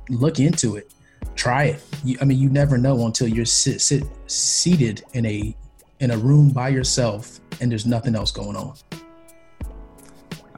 [0.08, 0.92] look into it
[1.36, 1.82] try it.
[2.04, 5.56] You, i mean you never know until you're sit, sit seated in a
[6.00, 8.74] in a room by yourself and there's nothing else going on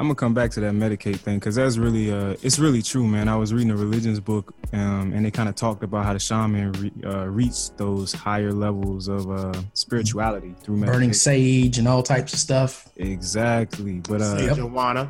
[0.03, 3.07] I'm gonna come back to that Medicaid thing because that's really uh, it's really true,
[3.07, 3.29] man.
[3.29, 6.19] I was reading a religions book, um, and they kind of talked about how the
[6.19, 12.03] shaman re- uh, reached those higher levels of uh, spirituality through burning sage and all
[12.03, 12.88] types of stuff.
[12.97, 15.09] Exactly, but uh, sage and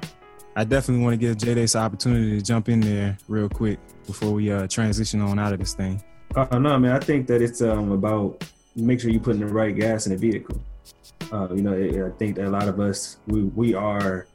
[0.57, 4.33] I definitely want to give J Dace opportunity to jump in there real quick before
[4.33, 6.05] we uh, transition on out of this thing.
[6.37, 8.45] Uh, no, man, I think that it's um, about
[8.77, 10.61] make sure you put in the right gas in the vehicle.
[11.33, 14.27] Uh, you know, I think that a lot of us we we are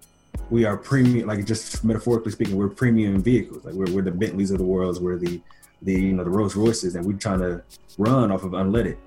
[0.50, 3.66] we are premium, like just metaphorically speaking, we're premium vehicles.
[3.66, 5.42] Like we're, we're the Bentleys of the world, we're the
[5.84, 7.64] the you know the Rolls Royces, and we're trying to
[7.98, 8.98] run off of unleaded.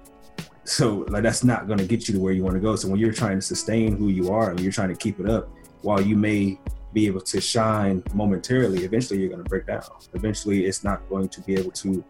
[0.64, 2.76] So like that's not going to get you to where you want to go.
[2.76, 5.28] So when you're trying to sustain who you are and you're trying to keep it
[5.28, 5.48] up,
[5.82, 6.58] while you may
[6.92, 9.82] be able to shine momentarily, eventually you're going to break down.
[10.14, 12.04] Eventually, it's not going to be able to.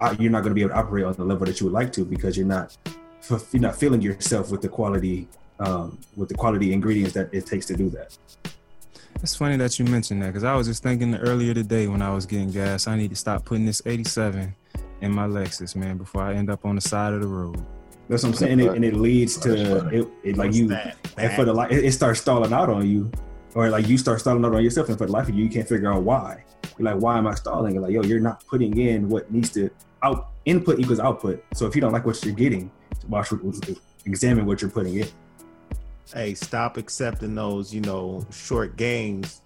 [0.00, 1.74] Uh, you're not going to be able to operate on the level that you would
[1.74, 2.76] like to because you're not
[3.52, 5.28] you're not feeling yourself with the quality
[5.60, 8.16] um, with the quality ingredients that it takes to do that.
[9.22, 12.12] It's funny that you mentioned that because I was just thinking earlier today when I
[12.12, 14.54] was getting gas, I need to stop putting this 87
[15.02, 17.62] in my Lexus, man, before I end up on the side of the road.
[18.08, 20.72] That's what I'm saying, and it, leads to it, it like you,
[21.16, 23.10] and for the life, it, it starts stalling out on you,
[23.54, 25.50] or like you start stalling out on yourself, and for the life of you, you
[25.50, 26.42] can't figure out why.
[26.76, 27.74] You're like, why am I stalling?
[27.74, 29.70] You're like, yo, you're not putting in what needs to
[30.02, 31.44] out input equals output.
[31.54, 32.70] So if you don't like what you're getting,
[33.06, 33.30] watch,
[34.06, 35.08] examine what you're putting in
[36.14, 39.40] hey, stop accepting those, you know, short games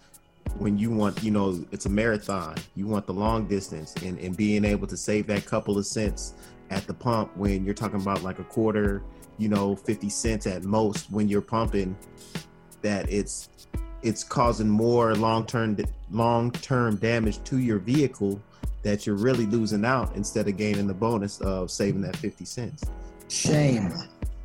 [0.58, 2.56] when you want, you know, it's a marathon.
[2.74, 6.34] You want the long distance and, and being able to save that couple of cents
[6.70, 9.02] at the pump when you're talking about like a quarter,
[9.38, 11.96] you know, 50 cents at most when you're pumping
[12.82, 13.48] that it's
[14.02, 15.78] it's causing more long-term
[16.10, 18.40] long-term damage to your vehicle
[18.82, 22.84] that you're really losing out instead of gaining the bonus of saving that 50 cents.
[23.28, 23.94] Shame.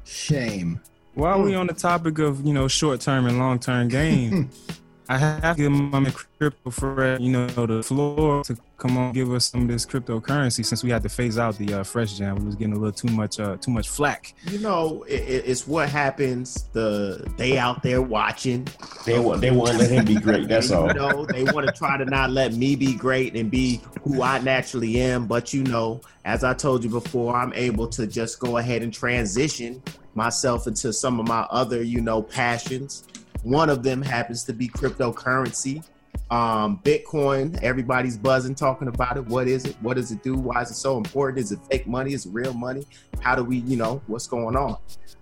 [0.06, 0.80] Shame.
[1.16, 4.50] While we on the topic of you know short term and long term gain,
[5.10, 9.12] I have to give my man crypto for you know the floor to come on
[9.12, 12.14] give us some of this cryptocurrency since we had to phase out the uh, fresh
[12.18, 12.36] jam.
[12.38, 14.34] We was getting a little too much uh, too much flack.
[14.50, 16.66] You know, it, it- it's what happens.
[16.74, 18.68] The they out there watching.
[19.06, 20.48] They want they want to let him be great.
[20.48, 20.88] That's all.
[20.88, 24.22] You know, they want to try to not let me be great and be who
[24.22, 25.26] I naturally am.
[25.26, 28.94] But you know, as I told you before, I'm able to just go ahead and
[28.94, 29.82] transition
[30.16, 33.06] myself into some of my other, you know, passions.
[33.44, 35.84] One of them happens to be cryptocurrency.
[36.30, 39.26] Um, Bitcoin, everybody's buzzing talking about it.
[39.28, 39.76] What is it?
[39.82, 40.36] What does it do?
[40.36, 41.40] Why is it so important?
[41.40, 42.14] Is it fake money?
[42.14, 42.86] Is it real money?
[43.20, 44.78] How do we, you know, what's going on?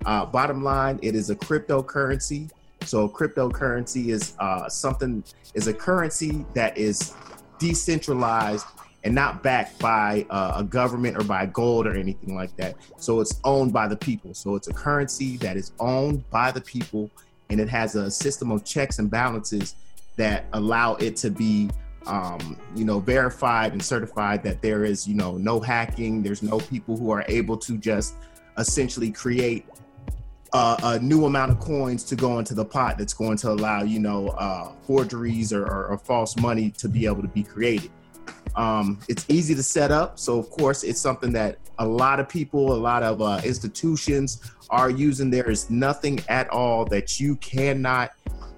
[0.05, 2.49] Uh, bottom line, it is a cryptocurrency.
[2.81, 5.23] So cryptocurrency is uh, something
[5.53, 7.13] is a currency that is
[7.59, 8.65] decentralized
[9.07, 12.75] and not backed by uh, a government or by gold or anything like that.
[12.97, 14.33] So it's owned by the people.
[14.33, 17.09] So it's a currency that is owned by the people,
[17.49, 19.75] and it has a system of checks and balances
[20.17, 21.69] that allow it to be
[22.05, 26.59] um, you know verified and certified that there is you know no hacking there's no
[26.59, 28.15] people who are able to just
[28.57, 29.65] essentially create
[30.53, 33.99] a new amount of coins to go into the pot that's going to allow you
[33.99, 37.91] know uh, forgeries or, or, or false money to be able to be created
[38.57, 40.19] um, it's easy to set up.
[40.19, 44.41] So of course it's something that a lot of people a lot of uh, institutions
[44.69, 45.29] are using.
[45.29, 48.11] There is nothing at all that you cannot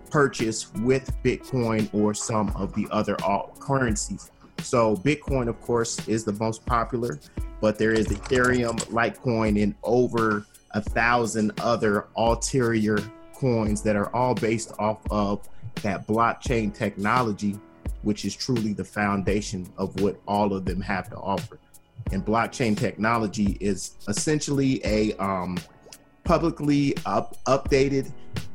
[0.09, 4.31] purchase with bitcoin or some of the other alt currencies.
[4.59, 7.19] So bitcoin of course is the most popular
[7.61, 12.97] but there is ethereum litecoin and over a thousand other ulterior
[13.33, 15.47] coins that are all based off of
[15.81, 17.57] that blockchain technology,
[18.03, 21.59] which is truly the foundation of what all of them have to offer.
[22.11, 25.57] And blockchain technology is essentially a um,
[26.23, 28.11] publicly up, updated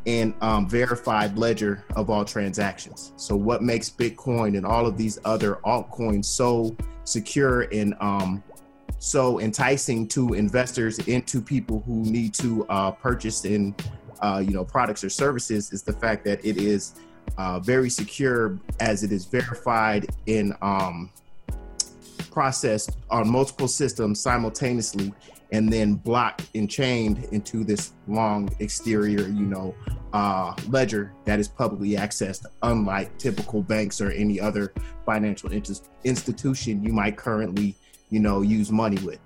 [0.07, 3.13] and um, verified ledger of all transactions.
[3.17, 8.43] So, what makes Bitcoin and all of these other altcoins so secure and um,
[8.99, 13.75] so enticing to investors and to people who need to uh, purchase in
[14.21, 16.95] uh, you know products or services is the fact that it is
[17.39, 21.11] uh, very secure as it is verified in um,
[22.31, 25.13] processed on multiple systems simultaneously
[25.53, 29.75] and then blocked and chained into this long exterior you know
[30.13, 34.73] uh, ledger that is publicly accessed unlike typical banks or any other
[35.07, 37.75] financial inst- institution you might currently
[38.11, 39.21] you know use money with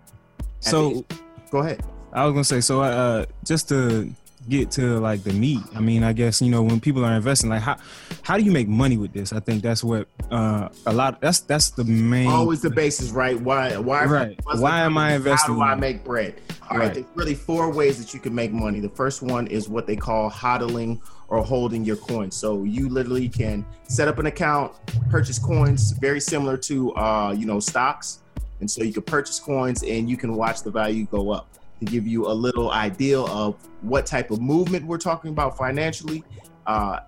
[0.60, 1.04] So
[1.50, 1.82] go ahead
[2.12, 2.82] I was gonna say so.
[2.82, 4.12] Uh, just to
[4.48, 5.62] get to like the meat.
[5.74, 7.76] I mean, I guess you know when people are investing, like how
[8.22, 9.32] how do you make money with this?
[9.32, 11.20] I think that's what uh, a lot.
[11.20, 12.28] That's that's the main.
[12.28, 13.38] always the basis, right?
[13.38, 13.76] Why?
[13.76, 14.04] Why?
[14.04, 14.40] Right.
[14.56, 16.40] Why am I investing How do I make bread?
[16.70, 16.86] All right.
[16.86, 16.94] Right.
[16.94, 18.80] There's really four ways that you can make money.
[18.80, 22.36] The first one is what they call hodling or holding your coins.
[22.36, 24.72] So you literally can set up an account,
[25.10, 28.20] purchase coins, very similar to uh, you know stocks,
[28.60, 31.57] and so you can purchase coins and you can watch the value go up.
[31.80, 36.24] To give you a little idea of what type of movement we're talking about financially,
[36.66, 37.00] uh,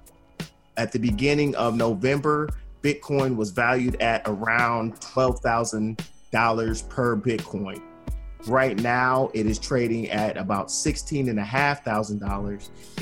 [0.76, 2.48] at the beginning of November,
[2.82, 7.82] Bitcoin was valued at around twelve thousand dollars per Bitcoin.
[8.46, 11.28] Right now, it is trading at about sixteen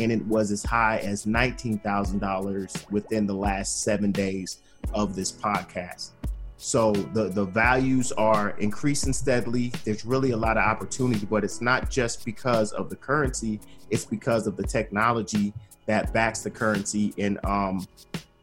[0.01, 4.63] and it was as high as nineteen thousand dollars within the last seven days
[4.95, 6.11] of this podcast.
[6.59, 9.73] So the the values are increasing steadily.
[9.85, 14.05] There's really a lot of opportunity, but it's not just because of the currency; it's
[14.05, 15.55] because of the technology
[15.87, 17.87] that backs the currency and um,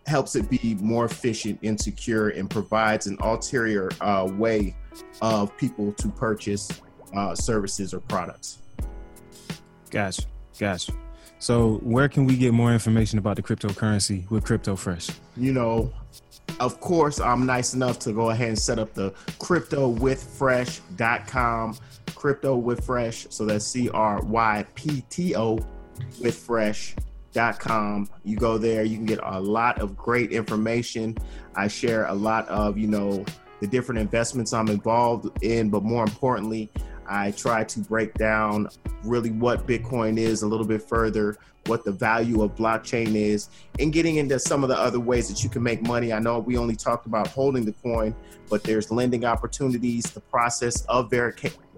[0.08, 4.76] helps it be more efficient and secure and provides an ulterior uh, way
[5.22, 6.70] of people to purchase
[7.16, 8.60] uh, services or products.
[9.90, 10.24] Gotcha,
[10.58, 10.94] gotcha.
[11.40, 15.10] So where can we get more information about the cryptocurrency with Crypto Fresh?
[15.36, 15.94] You know,
[16.60, 21.78] of course, I'm nice enough to go ahead and set up the cryptowithfresh.com,
[22.16, 23.28] crypto with fresh.
[23.30, 25.60] So that's C R Y P T O
[26.22, 28.10] with fresh.com.
[28.24, 31.18] You go there, you can get a lot of great information.
[31.56, 33.26] I share a lot of, you know,
[33.60, 36.70] the different investments I'm involved in, but more importantly,
[37.08, 38.70] I try to break down
[39.04, 41.38] really what Bitcoin is a little bit further,
[41.68, 43.50] what the value of blockchain is,
[43.80, 46.14] and getting into some of the other ways that you can make money.
[46.14, 48.16] I know we only talked about holding the coin,
[48.50, 51.12] but there's lending opportunities, the process of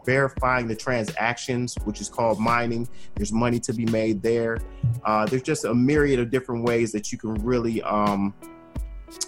[0.06, 2.88] verifying the transactions, which is called mining.
[3.16, 4.58] There's money to be made there.
[5.04, 8.34] Uh, there's just a myriad of different ways that you can really um,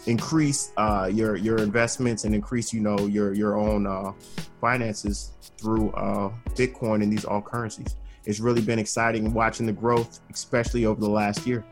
[0.06, 4.12] increase uh, your your investments and increase, you know, your your own uh,
[4.60, 7.96] finances through uh, Bitcoin and these alt currencies.
[8.26, 11.64] It's really been exciting watching the growth, especially over the last year.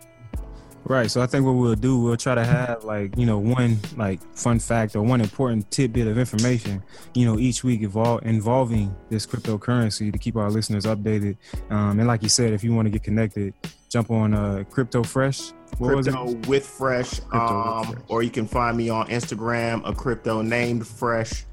[0.88, 1.12] Right.
[1.12, 4.22] So I think what we'll do, we'll try to have like, you know, one like
[4.36, 6.82] fun fact or one important tidbit of information,
[7.14, 11.36] you know, each week evol- involving this cryptocurrency to keep our listeners updated.
[11.70, 13.54] Um, and like you said, if you want to get connected,
[13.90, 15.52] jump on uh, Crypto Fresh.
[15.78, 16.14] What was it?
[16.14, 17.20] Crypto with Fresh.
[17.20, 18.04] Crypto with um, Fresh.
[18.08, 21.46] Or you can find me on Instagram, a crypto named Fresh.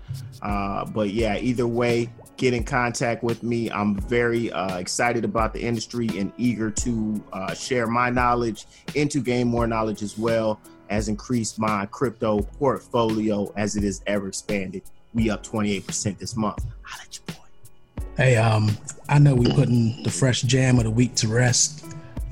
[0.42, 3.70] Uh, but yeah, either way, get in contact with me.
[3.70, 8.66] I'm very uh, excited about the industry and eager to uh, share my knowledge
[8.96, 10.60] and to gain more knowledge as well
[10.90, 14.82] as increase my crypto portfolio as it is ever expanded.
[15.12, 16.64] We up 28% this month.
[16.82, 18.04] Holla at your boy.
[18.16, 18.76] Hey, um,
[19.08, 21.86] I know we putting the fresh jam of the week to rest,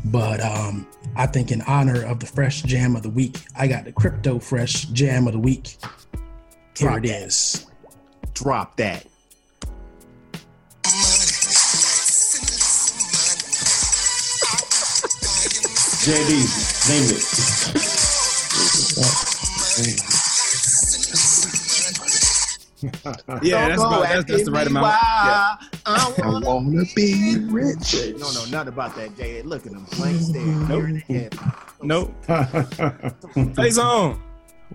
[0.06, 0.86] but um,
[1.16, 4.38] I think in honor of the fresh jam of the week, I got the crypto
[4.38, 5.78] fresh jam of the week.
[6.76, 7.22] Here Drop it that.
[7.22, 7.66] is.
[8.34, 9.06] Drop that.
[16.02, 16.32] JD,
[16.88, 17.22] name it.
[23.42, 24.84] Yeah, that's, Don't go about, that's, that's the right amount.
[24.86, 27.94] why I I wanna wanna be rich.
[27.94, 29.40] You don't know nothing about that, Jay.
[29.42, 31.38] Look at him, blank stare, deer in the head.
[31.82, 32.12] Nope.
[33.56, 34.20] Hey, Zone.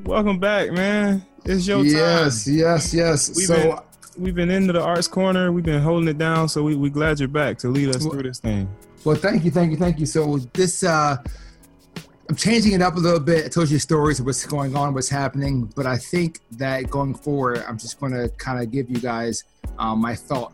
[0.06, 1.26] Welcome back, man.
[1.44, 2.54] It's your yes, time.
[2.56, 3.30] yes, yes.
[3.36, 5.52] We've so been we've been into the arts corner.
[5.52, 8.12] We've been holding it down, so we we glad you're back to lead us Well-
[8.12, 8.70] through this thing.
[9.04, 10.06] Well, thank you, thank you, thank you.
[10.06, 11.18] So this, uh,
[12.30, 13.46] I'm changing it up a little bit.
[13.46, 17.16] I told you stories of what's going on, what's happening, but I think that going
[17.16, 19.46] forward, I'm just going to kind of give you guys
[19.80, 20.52] um, my thought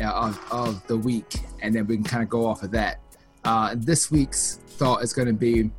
[0.00, 3.00] uh, of, of the week, and then we can kind of go off of that.
[3.44, 5.70] Uh, this week's thought is going to be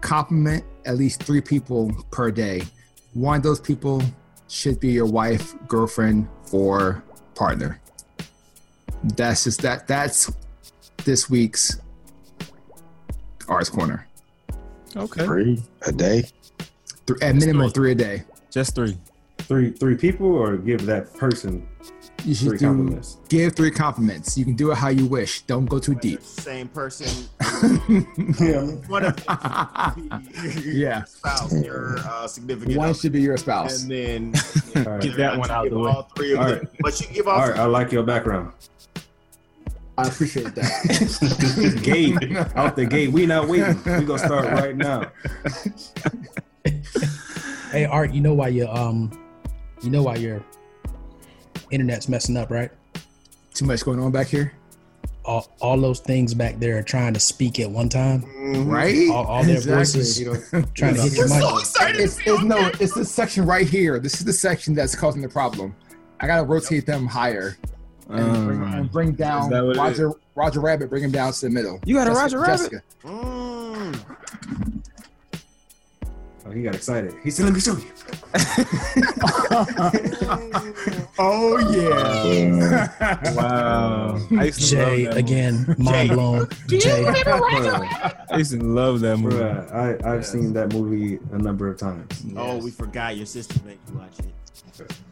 [0.00, 2.62] compliment at least three people per day.
[3.12, 4.02] One of those people
[4.48, 7.80] should be your wife, girlfriend, or partner.
[9.16, 9.86] That's just that.
[9.86, 10.32] That's
[11.04, 11.80] this week's
[13.48, 14.06] Arts Corner.
[14.96, 16.24] Okay, Three a day.
[17.06, 18.22] Three, at minimum three a day.
[18.50, 18.96] just three.
[19.40, 21.66] three three people or give that person
[22.24, 23.18] You should three do compliments.
[23.28, 24.38] give three compliments.
[24.38, 25.42] You can do it how you wish.
[25.42, 26.22] Don't go too deep.
[26.22, 27.28] Same person.
[28.40, 28.62] Yeah.
[28.88, 29.18] One of
[30.64, 30.98] Yeah.
[30.98, 32.98] your spouse, your uh, significant One other.
[32.98, 33.82] should be your spouse.
[33.82, 34.34] and then
[34.86, 35.02] All right.
[35.02, 35.90] Get that one out of the way.
[35.90, 36.68] all three of All them.
[36.80, 38.52] But you give all All right, I like your background.
[39.96, 41.80] I appreciate that.
[41.82, 43.12] gate out the gate.
[43.12, 43.76] We not waiting.
[43.84, 45.10] We gonna start right now.
[47.70, 49.10] Hey, Art, you know why your um,
[49.82, 50.42] you know why your
[51.70, 52.70] internet's messing up, right?
[53.52, 54.52] Too much going on back here,
[55.24, 58.24] All, all those things back there are trying to speak at one time,
[58.68, 59.08] right?
[59.10, 59.76] all, all their Exactly.
[59.76, 61.42] voices You know, trying to hit your We're mic.
[61.42, 64.00] so excited It's, it's no, it's this section right here.
[64.00, 65.74] This is the section that's causing the problem.
[66.20, 67.56] I gotta rotate them higher
[68.08, 70.88] and, bring, Um, and bring down that what it Roger Roger Rabbit.
[70.90, 71.80] Bring him down to the middle.
[71.84, 72.82] You got a Jessica- Roger Rabbit?
[73.04, 74.00] Mm.
[76.46, 77.14] oh, he got excited.
[77.22, 77.84] He said, "Let me show you."
[81.16, 82.88] Oh yeah.
[83.34, 84.18] wow.
[84.38, 86.48] I used to Jay love that again, mind blown.
[86.66, 87.22] Jay, Movie.
[87.22, 89.36] I used to love that movie.
[89.36, 92.24] Bruh, I I've seen that movie a number of times.
[92.36, 94.24] Oh, we forgot your sister made you watch it.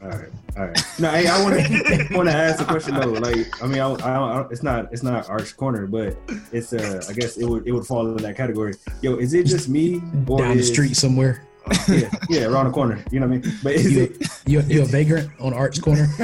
[0.03, 0.79] All right, all right.
[0.99, 3.09] No, hey, I want to want to ask a question though.
[3.11, 6.17] Like, I mean, I, I, I, it's not it's not Arts Corner, but
[6.53, 8.75] it's uh, I guess it would it would fall in that category.
[9.03, 11.47] Yo, is it just me or down the is- street somewhere.
[11.89, 13.03] Yeah, yeah, around the corner.
[13.11, 13.59] You know what I mean?
[13.63, 14.29] But is You, it?
[14.47, 16.09] you, you a vagrant on Art's corner?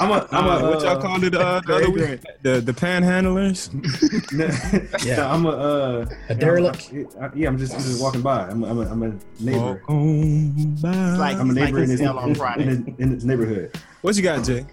[0.00, 2.20] I'm a I'm Uh, a what y'all uh, called it uh, the other week?
[2.42, 3.70] The the panhandlers.
[5.04, 5.32] yeah, Yeah.
[5.32, 6.90] I'm a uh, A derelict?
[6.92, 8.46] I- I- yeah, I'm just I'm just walking by.
[8.48, 9.58] I'm I'm a, I'm a neighbor.
[9.58, 10.76] Walk on.
[11.18, 12.64] Like- I'm a neighbor in his his, L on in, Friday.
[12.64, 13.76] his, in his neighborhood.
[14.02, 14.66] What you got, Jay?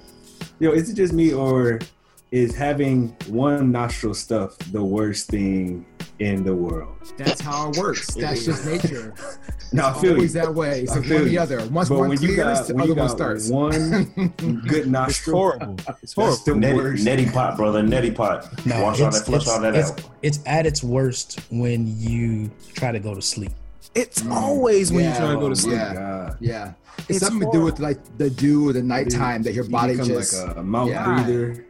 [0.59, 1.79] Yo, is it just me or
[2.31, 5.85] is having one nostril stuff the worst thing
[6.19, 6.95] in the world?
[7.17, 8.13] That's how it works.
[8.15, 9.13] That's just nature.
[9.73, 10.15] No, I It's feel you.
[10.15, 10.85] always that way.
[10.85, 11.67] So one or the other.
[11.67, 13.49] Once But one when you clears, got the when other you one starts.
[13.49, 13.73] one
[14.65, 15.75] good It's nostril, horrible.
[16.01, 16.37] It's horrible.
[16.45, 17.05] the Neti, worst.
[17.05, 17.83] neti pot, brother.
[17.83, 18.65] Neti pot.
[18.65, 20.01] No, Wash all it's, that, flush it's, all that it's, out.
[20.23, 23.51] it's at its worst when you try to go to sleep.
[23.93, 24.31] It's mm.
[24.31, 25.09] always when Yeah.
[25.09, 25.73] you're trying to go to sleep.
[25.75, 25.93] Yeah.
[25.93, 26.37] God.
[26.39, 26.73] Yeah.
[26.99, 29.93] It's, It's something to do with like the dew or the nighttime that your body
[29.95, 31.03] become just like a mouth Yeah.
[31.25, 31.65] breather.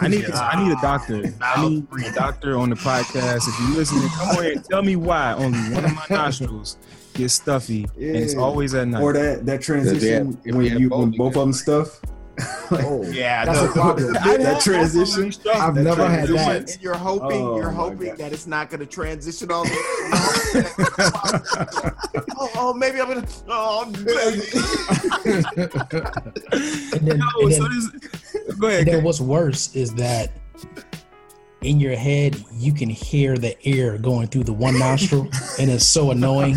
[0.00, 1.34] I need I need a doctor.
[1.40, 3.48] I need a doctor on the podcast.
[3.48, 6.76] If you're listening, come on here and tell me why only one of my nostrils
[7.14, 9.02] gets stuffy and it's always at night.
[9.02, 12.00] Or that that transition if when you have you both, when both of them stuff.
[12.70, 14.12] oh, Yeah, that's no, a problem.
[14.12, 15.32] that transition.
[15.54, 16.70] I've that never had that.
[16.70, 19.70] And you're hoping, Oh, you're hoping that it's not going to transition all the
[22.38, 23.26] oh, oh, maybe I'm gonna.
[23.48, 23.94] Oh, I'm
[26.92, 27.88] And then, No, and so this,
[28.58, 30.30] go and then what's worse is that
[31.62, 35.28] in your head you can hear the air going through the one nostril,
[35.58, 36.56] and it's so annoying.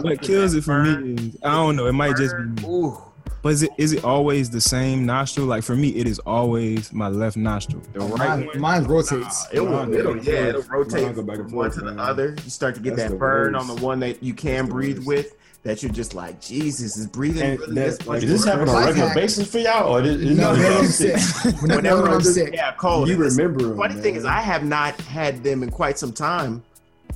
[0.00, 1.86] What kills it for me I don't know.
[1.86, 2.64] It might just be.
[2.64, 3.11] Ooh.
[3.40, 5.46] But is it is it always the same nostril?
[5.46, 7.82] Like for me, it is always my left nostril.
[7.92, 8.60] The right Mine, one.
[8.60, 9.46] mine rotates.
[9.52, 11.98] It will, it'll, yeah, it'll back rotate and from forth, one to the man.
[11.98, 12.36] other.
[12.44, 13.70] You start to get That's that burn worst.
[13.70, 15.34] on the one that you can That's breathe with.
[15.64, 18.48] That you're just like, Jesus is breathing And really that's this like- Is this worse?"
[18.52, 19.14] happen on a regular hack.
[19.16, 20.98] basis for y'all, or is, is No, this whenever I'm just-
[21.42, 21.62] sick.
[21.62, 22.50] Whenever I'm it's- sick.
[22.52, 23.06] Yeah, cold.
[23.06, 24.24] You And it's- remember 'em, Funny thing is.
[24.24, 26.64] I have not had them in quite some time.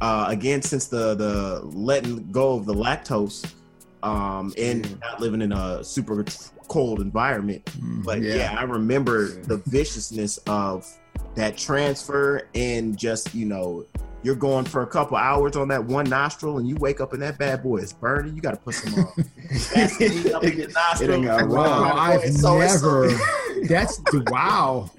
[0.01, 3.45] Uh, again, since the the letting go of the lactose,
[4.07, 5.01] um, and Mm.
[5.01, 6.25] not living in a super
[6.69, 7.69] cold environment.
[8.05, 8.55] But yeah.
[8.59, 10.87] I remember the viciousness of
[11.35, 13.85] that transfer and just you know
[14.23, 17.23] you're going for a couple hours on that one nostril and you wake up and
[17.23, 18.35] that bad boy is burning.
[18.35, 21.23] You got to put some uh, Vaseline up in your nostril.
[21.23, 21.93] Got Wow.
[21.97, 23.11] I've so- never.
[23.69, 24.01] That's
[24.31, 24.91] wow.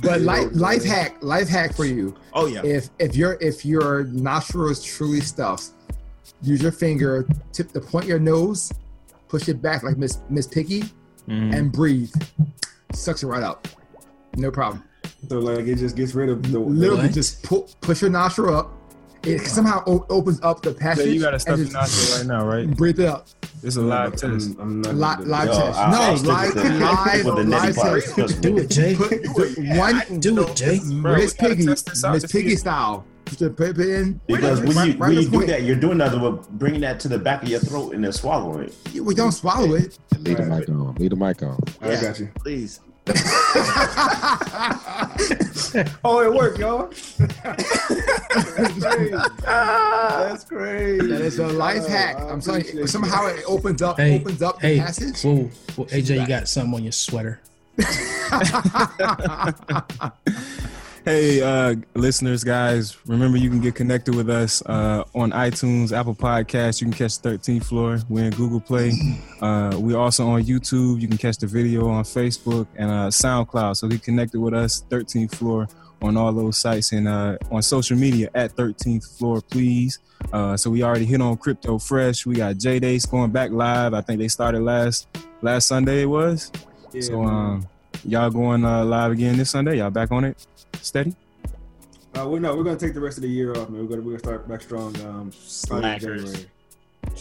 [0.00, 2.14] but life, life hack, life hack for you.
[2.34, 2.62] Oh yeah.
[2.64, 5.70] If if your if your nostril is truly stuffed,
[6.42, 8.72] use your finger, tip the point of your nose,
[9.28, 10.84] push it back like Miss Miss Piggy,
[11.28, 11.54] Mhm.
[11.54, 12.12] and breathe.
[12.92, 13.68] Sucks it right up.
[14.36, 14.82] No problem.
[15.28, 17.12] So like it just gets rid of the Literally, What?
[17.12, 18.72] just pu- push your nostril up.
[19.24, 20.96] It somehow o- opens up the passage.
[20.98, 21.14] So passage.
[21.14, 22.76] you gotta stuff your nostril right now, right?
[22.76, 23.26] Breathe it up.
[23.64, 24.50] It's a live test.
[24.60, 25.46] I'm, I'm not Li- gonna live that.
[25.46, 25.78] Yo, test.
[25.90, 28.02] No, I stick live, with the- live, live nitty part.
[28.04, 28.14] test.
[28.14, 28.40] Trust me.
[28.42, 28.94] Do it, Jay.
[29.76, 30.80] One, Do it, Jay.
[30.84, 33.04] Miss Piggy, test this out Miss Piggy style.
[33.36, 34.20] Just put it in.
[34.26, 35.46] Because when you right when on you do point.
[35.48, 38.12] that, you're doing nothing but bringing that to the back of your throat and then
[38.12, 39.00] swallowing it.
[39.00, 39.98] we don't swallow it.
[40.18, 40.94] Leave the mic on.
[40.96, 41.58] Leave the mic on.
[41.80, 42.28] I got you.
[42.38, 42.80] Please.
[46.04, 46.90] Oh, it worked, y'all.
[47.18, 47.34] That's
[50.44, 51.06] crazy.
[51.06, 52.16] That is a life Oh, hack.
[52.16, 52.86] I I'm telling you.
[52.86, 55.22] Somehow it opens up, Hey, opens up the hey, passage.
[55.22, 57.40] whoa, whoa, AJ, you got something on your sweater.
[61.08, 66.14] Hey, uh, listeners, guys, remember you can get connected with us uh, on iTunes, Apple
[66.14, 66.82] Podcasts.
[66.82, 67.98] You can catch 13th Floor.
[68.10, 68.92] We're in Google Play.
[69.40, 71.00] Uh, we're also on YouTube.
[71.00, 73.76] You can catch the video on Facebook and uh, SoundCloud.
[73.76, 75.68] So get connected with us, 13th Floor,
[76.02, 80.00] on all those sites and uh, on social media at 13th Floor, please.
[80.32, 82.26] Uh, so we already hit on Crypto Fresh.
[82.26, 83.94] We got J Days going back live.
[83.94, 85.06] I think they started last
[85.40, 86.02] last Sunday.
[86.02, 86.50] It was.
[86.92, 87.68] Yeah, so um,
[88.04, 89.78] y'all going uh, live again this Sunday?
[89.78, 90.46] Y'all back on it?
[90.80, 91.14] Steady?
[92.16, 93.82] Uh, well, no, we're gonna take the rest of the year off, man.
[93.82, 94.96] We're gonna we're gonna start back strong.
[95.02, 96.22] Um, starting in Slackers.
[96.22, 96.50] January.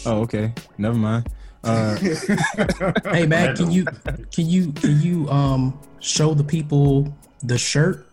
[0.05, 0.53] Oh, okay.
[0.77, 1.27] Never mind.
[1.63, 1.95] Uh,
[3.11, 3.85] Hey man, can you
[4.31, 7.13] can you can you um show the people
[7.43, 8.07] the shirt?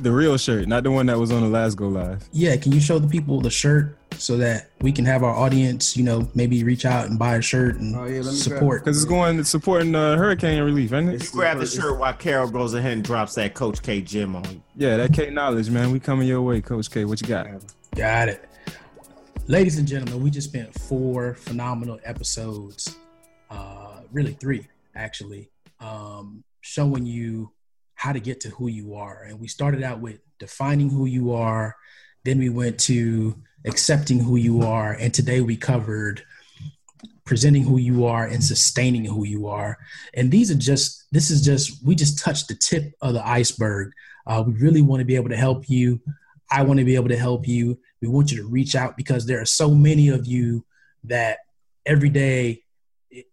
[0.00, 2.26] the real shirt, not the one that was on the last go live.
[2.32, 5.96] Yeah, can you show the people the shirt so that we can have our audience,
[5.96, 8.84] you know, maybe reach out and buy a shirt and Oh, yeah, let me support.
[8.84, 11.24] Because it's going supporting uh, hurricane relief, ain't it?
[11.24, 14.44] You grab the shirt while Carol goes ahead and drops that Coach K gym on
[14.44, 14.62] you.
[14.76, 15.90] Yeah, that K knowledge, man.
[15.90, 17.04] We coming your way, Coach K.
[17.04, 17.46] What you got?
[17.94, 18.48] Got it.
[19.48, 22.96] Ladies and gentlemen, we just spent four phenomenal episodes,
[23.50, 25.50] uh, really three actually,
[25.80, 27.50] um, showing you
[27.94, 29.24] how to get to who you are.
[29.24, 31.76] And we started out with defining who you are,
[32.24, 36.22] then we went to accepting who you are, and today we covered
[37.24, 39.78] presenting who you are and sustaining who you are.
[40.14, 43.92] And these are just, this is just, we just touched the tip of the iceberg.
[44.26, 46.00] Uh, we really want to be able to help you.
[46.50, 47.78] I want to be able to help you.
[48.00, 50.64] We want you to reach out because there are so many of you
[51.04, 51.38] that
[51.86, 52.64] every day
[53.10, 53.26] it,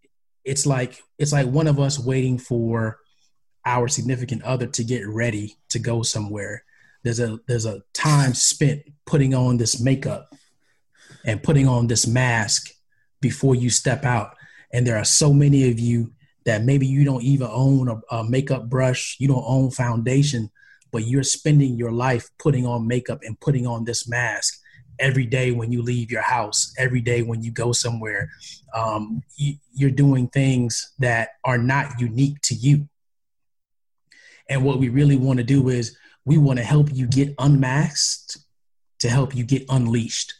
[0.45, 2.99] it's like it's like one of us waiting for
[3.65, 6.63] our significant other to get ready to go somewhere.
[7.03, 10.35] There's a there's a time spent putting on this makeup
[11.25, 12.69] and putting on this mask
[13.21, 14.35] before you step out.
[14.71, 16.13] And there are so many of you
[16.45, 20.51] that maybe you don't even own a, a makeup brush, you don't own foundation,
[20.91, 24.61] but you're spending your life putting on makeup and putting on this mask
[24.99, 28.29] every day when you leave your house, every day when you go somewhere.
[28.75, 32.87] Um, you, you're doing things that are not unique to you.
[34.49, 38.37] And what we really want to do is we want to help you get unmasked
[38.99, 40.33] to help you get unleashed,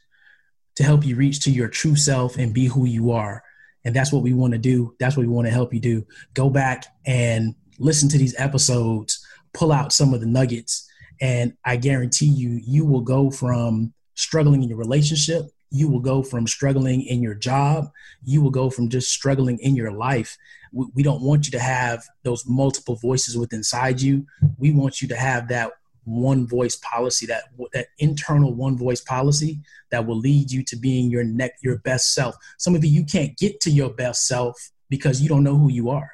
[0.76, 3.44] to help you reach to your true self and be who you are.
[3.86, 4.96] And that's what we want to do.
[5.00, 6.06] That's what we want to help you do.
[6.34, 10.88] Go back and listen to these episodes, pull out some of the nuggets,
[11.22, 16.24] and I guarantee you, you will go from struggling in your relationship, you will go
[16.24, 17.90] from struggling in your job,
[18.24, 20.38] you will go from just struggling in your life.
[20.72, 24.26] We, we don't want you to have those multiple voices within inside you.
[24.58, 25.72] We want you to have that
[26.10, 27.44] one voice policy, that
[27.74, 29.60] that internal one voice policy
[29.92, 32.36] that will lead you to being your neck your best self.
[32.58, 35.70] Some of you you can't get to your best self because you don't know who
[35.70, 36.12] you are.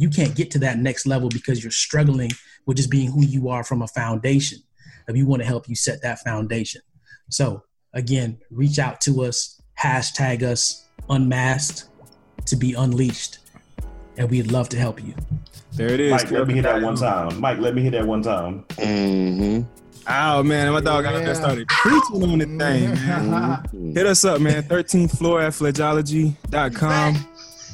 [0.00, 2.30] you can't get to that next level because you're struggling
[2.64, 4.58] with just being who you are from a foundation.
[5.06, 6.80] And we want to help you set that foundation.
[7.28, 11.88] So again, reach out to us, hashtag us unmasked
[12.46, 13.38] to be unleashed.
[14.16, 15.14] And we'd love to help you.
[15.74, 16.10] There it is.
[16.12, 17.40] Mike, let me hit that one time.
[17.40, 18.64] Mike, let me hit that one time.
[18.70, 19.62] Mm-hmm.
[20.08, 21.24] Oh man, my dog got Yeah.
[21.26, 22.56] that started preaching on the thing.
[22.58, 22.94] Man.
[22.96, 23.92] Mm-hmm.
[23.92, 24.62] Hit us up, man.
[24.64, 27.26] 13th floor at fledgeology.com.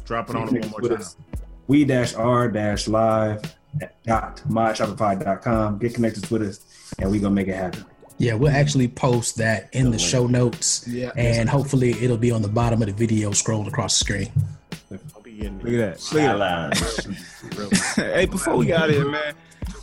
[0.05, 1.07] Drop it on it one more time.
[1.67, 3.41] we dash r dash live
[4.05, 5.79] dot myshopify.com.
[5.79, 6.61] Get connected with us
[6.99, 7.85] and we gonna make it happen.
[8.19, 10.87] Yeah, we'll actually post that in the show notes.
[10.87, 11.11] Yeah.
[11.17, 14.33] And hopefully it'll be on the bottom of the video scrolled across the screen.
[15.41, 16.15] Don't be getting Look at that.
[16.15, 17.69] Look at Skyline.
[17.71, 17.93] that.
[18.15, 19.35] hey, before we got out of here, man,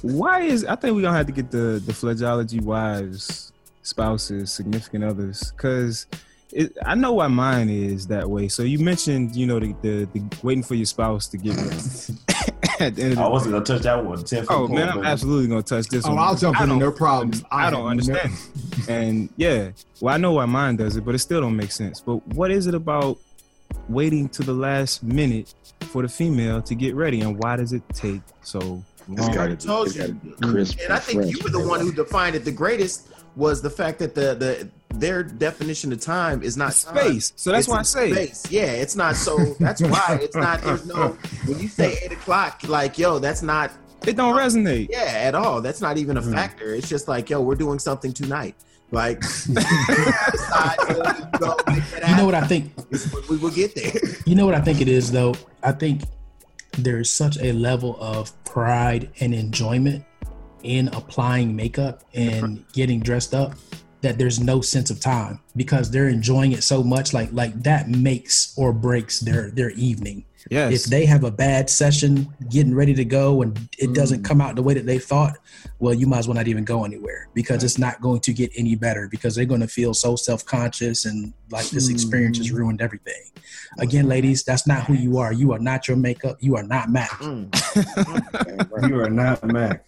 [0.02, 3.52] why is I think we're gonna have to get the the fledgeology wives,
[3.84, 6.08] spouses, significant others, because
[6.52, 8.48] it, I know why mine is that way.
[8.48, 11.76] So you mentioned, you know, the the, the waiting for your spouse to get ready.
[12.80, 14.24] At the end of the I wasn't gonna touch that one.
[14.24, 16.20] Ten Oh man, I'm absolutely gonna touch this Oh, one.
[16.20, 17.44] I'll jump I in, don't- no problems.
[17.52, 18.32] I don't understand.
[18.90, 22.02] and yeah, well, I know why mine does it, but it still don't make sense.
[22.02, 23.20] But what is it about
[23.90, 25.54] waiting to the last minute
[25.84, 29.34] for the female to get ready, and why does it take so It's long?
[29.34, 30.16] gotta, told it's gotta you.
[30.16, 33.08] be crisp And I think fresh, you were the one who defined it the greatest
[33.36, 34.70] was the fact that the the
[35.00, 36.96] their definition of time is not time.
[36.98, 37.32] Space.
[37.38, 38.52] So that's It's why I say space.
[38.52, 39.56] Yeah, it's not so.
[39.60, 40.62] That's why it's not.
[40.62, 41.18] There's no.
[41.46, 43.72] When you say eight o'clock, like yo, that's not.
[44.06, 44.90] it don't resonate.
[44.92, 45.62] Yeah, at all.
[45.62, 46.34] That's not even a Hmm.
[46.34, 46.76] factor.
[46.76, 48.56] It's just like yo, we're doing something tonight.
[48.92, 52.36] Like, decide to go make that You know what.
[52.36, 52.74] I think
[53.30, 53.92] we will get there.
[54.26, 55.34] You know what I think it is though?
[55.64, 56.04] I think
[56.78, 60.06] there's such a level of pride and enjoyment
[60.64, 63.56] in applying makeup and getting dressed up
[64.02, 67.90] that there's no sense of time because they're enjoying it so much like like that
[67.90, 70.24] makes or breaks their their evening.
[70.50, 70.74] Yes.
[70.74, 74.56] If they have a bad session getting ready to go and it doesn't come out
[74.56, 75.38] the way that they thought,
[75.80, 78.52] well, you might as well not even go anywhere because it's not going to get
[78.56, 82.52] any better because they're going to feel so self conscious and like this experience has
[82.52, 83.22] ruined everything.
[83.80, 85.32] Again, ladies, that's not who you are.
[85.32, 86.38] You are not your makeup.
[86.40, 87.10] You are not Mac.
[87.12, 87.50] Mm.
[88.90, 89.86] You are not Mac.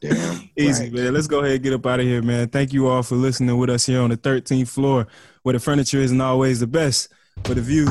[0.00, 0.92] Damn Easy, right.
[0.92, 1.14] man.
[1.14, 2.48] Let's go ahead and get up out of here, man.
[2.48, 5.06] Thank you all for listening with us here on the 13th floor,
[5.42, 7.08] where the furniture isn't always the best,
[7.42, 7.90] but the views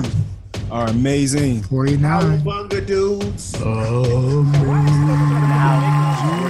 [0.71, 1.63] are amazing.
[1.63, 2.41] 49.
[2.41, 3.55] Bunga dudes.
[3.59, 6.46] Oh, man.